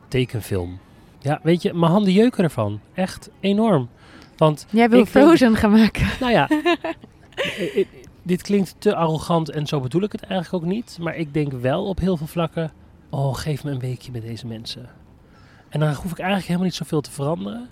tekenfilm. 0.08 0.78
Ja, 1.18 1.40
weet 1.42 1.62
je, 1.62 1.74
mijn 1.74 1.92
handen 1.92 2.12
jeuken 2.12 2.44
ervan. 2.44 2.80
Echt 2.94 3.30
enorm. 3.40 3.88
Want, 4.36 4.66
Jij 4.70 4.88
wil 4.88 4.98
denk- 4.98 5.10
Frozen 5.10 5.56
gaan 5.56 5.70
maken. 5.70 6.06
nou 6.20 6.32
ja, 6.32 6.48
dit 8.22 8.42
klinkt 8.42 8.74
te 8.78 8.94
arrogant 8.94 9.50
en 9.50 9.66
zo 9.66 9.80
bedoel 9.80 10.02
ik 10.02 10.12
het 10.12 10.22
eigenlijk 10.22 10.64
ook 10.64 10.70
niet. 10.70 10.98
Maar 11.00 11.16
ik 11.16 11.34
denk 11.34 11.52
wel 11.52 11.84
op 11.84 11.98
heel 11.98 12.16
veel 12.16 12.26
vlakken, 12.26 12.72
oh, 13.10 13.34
geef 13.36 13.64
me 13.64 13.70
een 13.70 13.78
weekje 13.78 14.12
met 14.12 14.22
deze 14.22 14.46
mensen. 14.46 14.88
En 15.68 15.80
dan 15.80 15.88
hoef 15.88 16.10
ik 16.10 16.18
eigenlijk 16.18 16.46
helemaal 16.46 16.66
niet 16.66 16.74
zoveel 16.74 17.00
te 17.00 17.10
veranderen. 17.10 17.68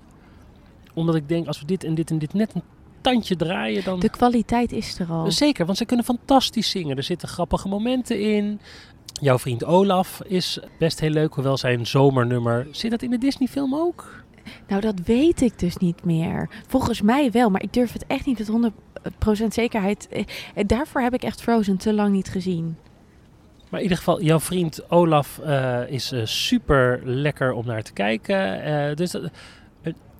Omdat 0.94 1.14
ik 1.14 1.28
denk, 1.28 1.46
als 1.46 1.60
we 1.60 1.66
dit 1.66 1.84
en 1.84 1.94
dit 1.94 2.10
en 2.10 2.18
dit 2.18 2.34
net 2.34 2.54
een 2.54 2.62
tandje 3.00 3.36
draaien, 3.36 3.84
dan... 3.84 4.00
De 4.00 4.08
kwaliteit 4.08 4.72
is 4.72 4.98
er 4.98 5.06
al. 5.10 5.30
Zeker, 5.30 5.66
want 5.66 5.78
ze 5.78 5.84
kunnen 5.84 6.04
fantastisch 6.04 6.70
zingen. 6.70 6.96
Er 6.96 7.02
zitten 7.02 7.28
grappige 7.28 7.68
momenten 7.68 8.20
in. 8.20 8.60
Jouw 9.20 9.38
vriend 9.38 9.64
Olaf 9.64 10.20
is 10.24 10.58
best 10.78 11.00
heel 11.00 11.10
leuk, 11.10 11.34
hoewel 11.34 11.56
zijn 11.56 11.86
zomernummer... 11.86 12.66
Zit 12.70 12.90
dat 12.90 13.02
in 13.02 13.10
de 13.10 13.18
Disney-film 13.18 13.74
ook? 13.74 14.24
Nou, 14.68 14.80
dat 14.80 14.94
weet 15.04 15.40
ik 15.40 15.58
dus 15.58 15.76
niet 15.76 16.04
meer. 16.04 16.48
Volgens 16.66 17.02
mij 17.02 17.30
wel, 17.30 17.50
maar 17.50 17.62
ik 17.62 17.72
durf 17.72 17.92
het 17.92 18.04
echt 18.06 18.26
niet 18.26 18.38
met 18.38 18.72
100% 19.44 19.46
zekerheid. 19.48 20.08
Eh, 20.08 20.24
Daarvoor 20.66 21.00
heb 21.00 21.14
ik 21.14 21.22
echt 21.22 21.42
Frozen 21.42 21.76
te 21.76 21.92
lang 21.92 22.12
niet 22.12 22.28
gezien. 22.28 22.76
Maar 23.68 23.80
in 23.80 23.86
ieder 23.86 23.98
geval, 23.98 24.22
jouw 24.22 24.40
vriend 24.40 24.90
Olaf 24.90 25.38
eh, 25.38 25.80
is 25.88 26.12
eh, 26.12 26.20
super 26.24 27.00
lekker 27.04 27.52
om 27.52 27.66
naar 27.66 27.82
te 27.82 27.92
kijken. 27.92 28.96
Dus 28.96 29.10
dat- 29.10 29.30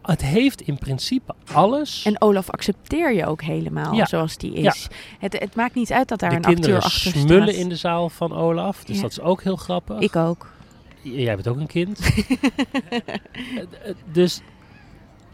het- 0.02 0.22
heeft 0.22 0.60
in 0.60 0.78
principe 0.78 1.34
alles. 1.52 2.04
En 2.04 2.20
Olaf 2.20 2.50
accepteer 2.50 3.12
je 3.14 3.26
ook 3.26 3.42
helemaal 3.42 3.94
Ja. 3.94 4.06
zoals 4.06 4.36
die 4.36 4.52
is. 4.52 4.88
Het, 5.18 5.38
het 5.38 5.54
maakt 5.54 5.74
niet 5.74 5.92
uit 5.92 6.08
dat 6.08 6.18
daar 6.20 6.30
de 6.30 6.36
een 6.36 6.42
acteur 6.44 6.60
kinderen 6.60 6.84
achter 6.84 7.12
smullen 7.12 7.48
staat. 7.48 7.60
in 7.62 7.68
de 7.68 7.76
zaal 7.76 8.08
van 8.08 8.32
Olaf. 8.36 8.84
Dus 8.84 8.96
Ja. 8.96 9.02
dat 9.02 9.10
is 9.10 9.20
ook 9.20 9.42
heel 9.42 9.56
grappig. 9.56 9.98
Ik 9.98 10.16
ook. 10.16 10.50
Jij 11.02 11.34
bent 11.34 11.48
ook 11.48 11.56
een 11.56 11.66
kind. 11.66 12.00
Dus 14.12 14.40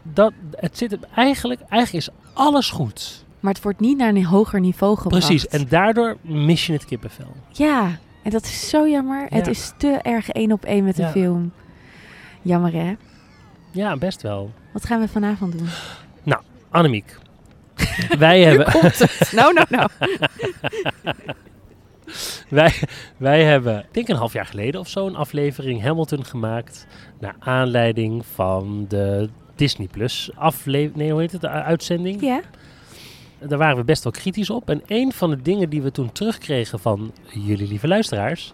dat, 0.03 0.33
het 0.51 0.77
zit 0.77 0.97
eigenlijk, 1.15 1.61
eigenlijk 1.69 2.05
is 2.07 2.13
alles 2.33 2.69
goed. 2.69 3.25
Maar 3.39 3.53
het 3.53 3.63
wordt 3.63 3.79
niet 3.79 3.97
naar 3.97 4.09
een 4.09 4.25
hoger 4.25 4.59
niveau 4.59 4.97
gebracht. 4.97 5.25
Precies. 5.25 5.47
En 5.47 5.67
daardoor 5.67 6.17
mis 6.21 6.65
je 6.65 6.73
het 6.73 6.85
kippenvel. 6.85 7.35
Ja, 7.51 7.97
en 8.23 8.31
dat 8.31 8.43
is 8.43 8.69
zo 8.69 8.87
jammer. 8.87 9.25
Het 9.29 9.47
is 9.47 9.73
te 9.77 9.87
erg 9.87 10.29
één 10.29 10.51
op 10.51 10.65
één 10.65 10.83
met 10.83 10.95
de 10.95 11.01
Ja. 11.01 11.11
film. 11.11 11.51
Jammer 12.41 12.73
hè? 12.73 12.95
Ja, 13.71 13.97
best 13.97 14.21
wel. 14.21 14.51
Wat 14.73 14.85
gaan 14.85 14.99
we 14.99 15.07
vanavond 15.07 15.57
doen? 15.57 15.67
Annemiek. 16.69 17.17
wij 18.17 18.41
hebben... 18.45 18.73
nou, 19.31 19.53
nou, 19.53 19.67
nou. 19.69 19.89
Wij, 22.49 22.73
wij 23.17 23.43
hebben, 23.43 23.79
ik 23.79 23.93
denk 23.93 24.07
een 24.07 24.15
half 24.15 24.33
jaar 24.33 24.45
geleden 24.45 24.79
of 24.79 24.87
zo, 24.87 25.07
een 25.07 25.15
aflevering 25.15 25.81
Hamilton 25.81 26.25
gemaakt. 26.25 26.87
Naar 27.19 27.35
aanleiding 27.39 28.25
van 28.25 28.85
de 28.87 29.29
Disney 29.55 29.87
Plus 29.87 30.29
aflevering. 30.35 30.95
Nee, 30.95 31.11
hoe 31.11 31.21
heet 31.21 31.31
het? 31.31 31.41
De 31.41 31.49
uitzending. 31.49 32.21
Ja? 32.21 32.41
Daar 33.47 33.57
waren 33.57 33.77
we 33.77 33.83
best 33.83 34.03
wel 34.03 34.11
kritisch 34.11 34.49
op. 34.49 34.69
En 34.69 34.81
een 34.87 35.11
van 35.11 35.29
de 35.29 35.41
dingen 35.41 35.69
die 35.69 35.81
we 35.81 35.91
toen 35.91 36.11
terugkregen 36.11 36.79
van 36.79 37.11
jullie 37.33 37.67
lieve 37.67 37.87
luisteraars. 37.87 38.53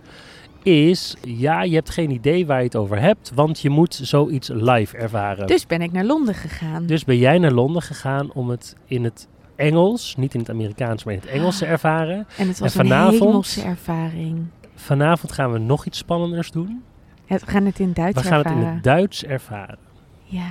Is, 0.64 1.16
ja, 1.22 1.64
je 1.64 1.76
hebt 1.76 1.90
geen 1.90 2.12
idee 2.12 2.46
waar 2.46 2.58
je 2.58 2.64
het 2.64 2.76
over 2.76 3.00
hebt, 3.00 3.32
want 3.36 3.60
je 3.60 3.70
moet 3.70 4.00
zoiets 4.04 4.50
live 4.54 4.98
ervaren. 4.98 5.48
Dus 5.48 5.68
ben 5.68 5.82
ik 5.82 5.92
naar 5.92 6.06
Londen 6.06 6.36
gegaan. 6.36 6.86
Dus 6.86 7.04
ben 7.04 7.18
jij 7.18 7.38
naar 7.38 7.52
Londen 7.52 7.82
gegaan 7.82 8.34
om 8.34 8.50
het 8.50 8.76
in 8.86 9.04
het 9.04 9.28
Engels, 9.56 10.16
niet 10.16 10.34
in 10.34 10.40
het 10.40 10.50
Amerikaans, 10.50 11.04
maar 11.04 11.14
in 11.14 11.20
het 11.20 11.30
Engels 11.30 11.58
te 11.58 11.66
ervaren. 11.66 12.28
en 12.38 12.48
het 12.48 12.60
was 12.60 12.76
en 12.76 12.86
vanavond- 12.86 13.20
een 13.22 13.26
hemelse 13.28 13.62
ervaring. 13.62 14.46
Vanavond 14.76 15.32
gaan 15.32 15.52
we 15.52 15.58
nog 15.60 15.86
iets 15.86 15.98
spannenders 15.98 16.52
doen. 16.52 16.84
Het, 17.26 17.46
we 17.46 17.52
gaan 17.52 17.66
het 17.66 17.80
in 17.80 17.94
Duits 17.94 18.22
We 18.22 18.28
gaan 18.28 18.38
het 18.38 18.46
ervaren. 18.46 18.68
in 18.68 18.74
het 18.74 18.84
Duits 18.84 19.24
ervaren. 19.24 19.78
Ja. 20.24 20.48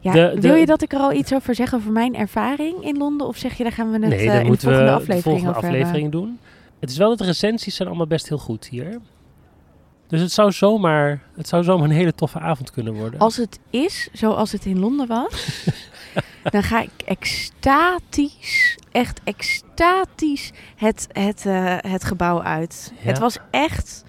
ja 0.00 0.12
De- 0.12 0.30
de- 0.34 0.40
wil 0.40 0.54
je 0.54 0.66
dat 0.66 0.82
ik 0.82 0.92
er 0.92 0.98
al 0.98 1.12
iets 1.12 1.34
over 1.34 1.54
zeg 1.54 1.74
over 1.74 1.92
mijn 1.92 2.14
ervaring 2.16 2.84
in 2.84 2.96
Londen? 2.96 3.26
Of 3.26 3.36
zeg 3.36 3.56
je, 3.56 3.62
daar 3.62 3.72
gaan 3.72 3.86
we 3.90 3.98
het 3.98 4.08
nee, 4.08 4.26
dan 4.26 4.34
in 4.36 4.40
de 4.42 4.46
moeten 4.46 4.68
we 4.68 4.74
volgende 4.74 4.90
de 4.96 5.02
aflevering 5.02 5.22
volgende 5.22 5.50
over 5.50 5.62
hebben? 5.62 5.80
aflevering 5.80 6.12
doen. 6.12 6.38
Het 6.80 6.90
is 6.90 6.96
wel 6.96 7.08
dat 7.08 7.18
de 7.18 7.24
recensies 7.24 7.74
zijn 7.76 7.88
allemaal 7.88 8.06
best 8.06 8.28
heel 8.28 8.38
goed 8.38 8.66
hier. 8.66 9.00
Dus 10.08 10.20
het 10.20 10.32
zou 10.32 10.52
zomaar, 10.52 11.22
het 11.36 11.48
zou 11.48 11.64
zomaar 11.64 11.84
een 11.88 11.94
hele 11.94 12.14
toffe 12.14 12.38
avond 12.38 12.70
kunnen 12.70 12.94
worden. 12.94 13.20
Als 13.20 13.36
het 13.36 13.58
is 13.70 14.08
zoals 14.12 14.52
het 14.52 14.64
in 14.64 14.78
Londen 14.78 15.06
was, 15.06 15.30
dan 16.50 16.62
ga 16.62 16.82
ik 16.82 17.02
extatisch, 17.04 18.78
echt 18.92 19.20
extatisch 19.24 20.52
het, 20.76 21.06
het, 21.12 21.46
eh, 21.46 21.76
het 21.80 22.04
gebouw 22.04 22.42
uit. 22.42 22.92
Ja. 22.96 23.08
Het 23.08 23.18
was 23.18 23.38
echt. 23.50 24.04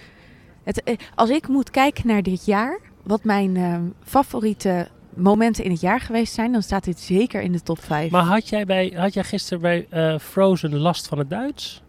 Het, 0.63 0.83
eh, 0.83 0.97
als 1.15 1.29
ik 1.29 1.47
moet 1.47 1.71
kijken 1.71 2.07
naar 2.07 2.23
dit 2.23 2.45
jaar, 2.45 2.79
wat 3.03 3.23
mijn 3.23 3.55
eh, 3.57 3.79
favoriete 4.03 4.87
momenten 5.13 5.63
in 5.63 5.71
het 5.71 5.81
jaar 5.81 5.99
geweest 5.99 6.33
zijn, 6.33 6.51
dan 6.51 6.61
staat 6.61 6.83
dit 6.83 6.99
zeker 6.99 7.41
in 7.41 7.51
de 7.51 7.61
top 7.61 7.83
5. 7.83 8.11
Maar 8.11 8.23
had 8.23 8.49
jij, 8.49 8.65
bij, 8.65 8.93
had 8.95 9.13
jij 9.13 9.23
gisteren 9.23 9.61
bij 9.61 9.87
eh, 9.89 10.19
Frozen 10.19 10.77
last 10.77 11.07
van 11.07 11.17
het 11.17 11.29
Duits? 11.29 11.81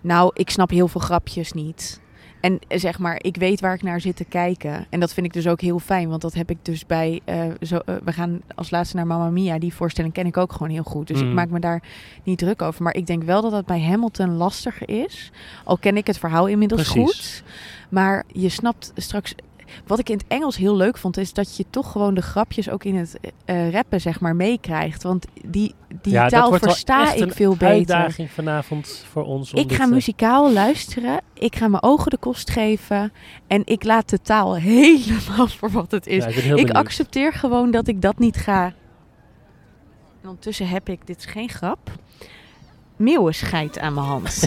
Nou, 0.00 0.30
ik 0.34 0.50
snap 0.50 0.70
heel 0.70 0.88
veel 0.88 1.00
grapjes 1.00 1.52
niet. 1.52 2.00
En 2.44 2.58
eh, 2.68 2.78
zeg 2.78 2.98
maar, 2.98 3.18
ik 3.22 3.36
weet 3.36 3.60
waar 3.60 3.74
ik 3.74 3.82
naar 3.82 4.00
zit 4.00 4.16
te 4.16 4.24
kijken. 4.24 4.86
En 4.90 5.00
dat 5.00 5.14
vind 5.14 5.26
ik 5.26 5.32
dus 5.32 5.46
ook 5.48 5.60
heel 5.60 5.78
fijn. 5.78 6.08
Want 6.08 6.22
dat 6.22 6.34
heb 6.34 6.50
ik 6.50 6.58
dus 6.62 6.86
bij... 6.86 7.20
eh, 7.24 7.44
zo, 7.62 7.76
eh, 7.76 7.94
we 8.04 8.12
gaan 8.12 8.40
als 8.54 8.70
laatste 8.70 8.96
naar 8.96 9.06
Mamma 9.06 9.28
Mia. 9.30 9.58
Die 9.58 9.74
voorstelling 9.74 10.12
ken 10.14 10.26
ik 10.26 10.36
ook 10.36 10.52
gewoon 10.52 10.70
heel 10.70 10.82
goed. 10.82 11.06
Dus 11.06 11.20
Mm. 11.22 11.28
ik 11.28 11.34
maak 11.34 11.50
me 11.50 11.60
daar 11.60 11.82
niet 12.22 12.38
druk 12.38 12.62
over. 12.62 12.82
Maar 12.82 12.94
ik 12.94 13.06
denk 13.06 13.22
wel 13.22 13.42
dat 13.42 13.50
dat 13.50 13.66
bij 13.66 13.82
Hamilton 13.82 14.36
lastiger 14.36 14.88
is. 14.88 15.30
Al 15.64 15.76
ken 15.78 15.96
ik 15.96 16.06
het 16.06 16.18
verhaal 16.18 16.46
inmiddels 16.46 16.82
Precies. 16.92 17.04
goed. 17.04 17.42
Maar 17.88 18.24
je 18.32 18.48
snapt 18.48 18.92
straks... 18.96 19.34
Wat 19.86 19.98
ik 19.98 20.08
in 20.08 20.16
het 20.16 20.26
Engels 20.28 20.56
heel 20.56 20.76
leuk 20.76 20.96
vond, 20.96 21.16
is 21.16 21.32
dat 21.32 21.56
je 21.56 21.64
toch 21.70 21.92
gewoon 21.92 22.14
de 22.14 22.22
grapjes 22.22 22.70
ook 22.70 22.84
in 22.84 22.96
het 22.96 23.18
eh, 23.44 23.70
rappen, 23.70 24.00
zeg 24.00 24.20
maar, 24.20 24.36
meekrijgt. 24.36 25.02
Want 25.02 25.26
die, 25.46 25.74
die 26.02 26.12
Ja, 26.12 26.28
dat 26.28 26.30
taal 26.30 26.52
versta 26.58 27.02
echt 27.02 27.20
ik 27.20 27.32
veel 27.32 27.52
beter. 27.52 27.68
Uitdaging 27.68 28.30
vanavond 28.30 29.04
voor 29.10 29.24
ons. 29.24 29.52
Ik 29.52 29.72
ga 29.72 29.84
eh, 29.84 29.90
muzikaal 29.90 30.52
luisteren. 30.52 31.20
Ik 31.34 31.56
ga 31.56 31.68
mijn 31.68 31.82
ogen 31.82 32.10
de 32.10 32.16
kost 32.16 32.50
geven. 32.50 33.12
En 33.46 33.62
ik 33.64 33.84
laat 33.84 34.08
de 34.08 34.20
taal 34.20 34.56
helemaal 34.72 35.48
voor 35.48 35.70
wat 35.70 35.90
het 35.90 36.06
is. 36.06 36.44
ja, 36.44 36.56
ik 36.56 36.70
accepteer 36.70 37.32
gewoon 37.32 37.70
dat 37.70 37.88
ik 37.88 38.02
dat 38.02 38.18
niet 38.18 38.36
ga. 38.36 38.64
En 40.22 40.30
ondertussen 40.30 40.68
heb 40.68 40.88
ik, 40.88 41.06
dit 41.06 41.18
is 41.18 41.24
geen 41.24 41.48
grap, 41.48 41.90
meeuwenscheit 42.96 43.78
aan 43.78 43.94
mijn 43.94 44.06
hand. 44.06 44.46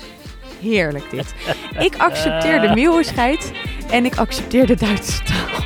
Heerlijk 0.60 1.10
dit. 1.10 1.34
Ik 1.78 1.96
accepteer 1.96 2.60
de 2.60 2.74
meeuwenscheit 2.74 3.52
en 3.90 4.04
ik 4.04 4.16
accepteer 4.16 4.66
de 4.66 4.74
Duitse 4.74 5.22
taal. 5.22 5.64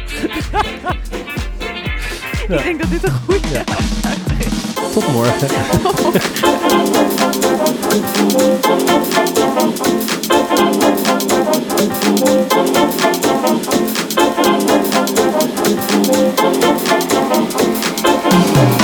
Ik 2.48 2.62
denk 2.62 2.80
dat 2.80 2.90
dit 2.90 3.02
een 3.02 3.12
goed 3.26 3.40
ja. 3.52 3.64
is. 4.38 4.92
Tot 4.92 5.12
morgen. 5.12 5.48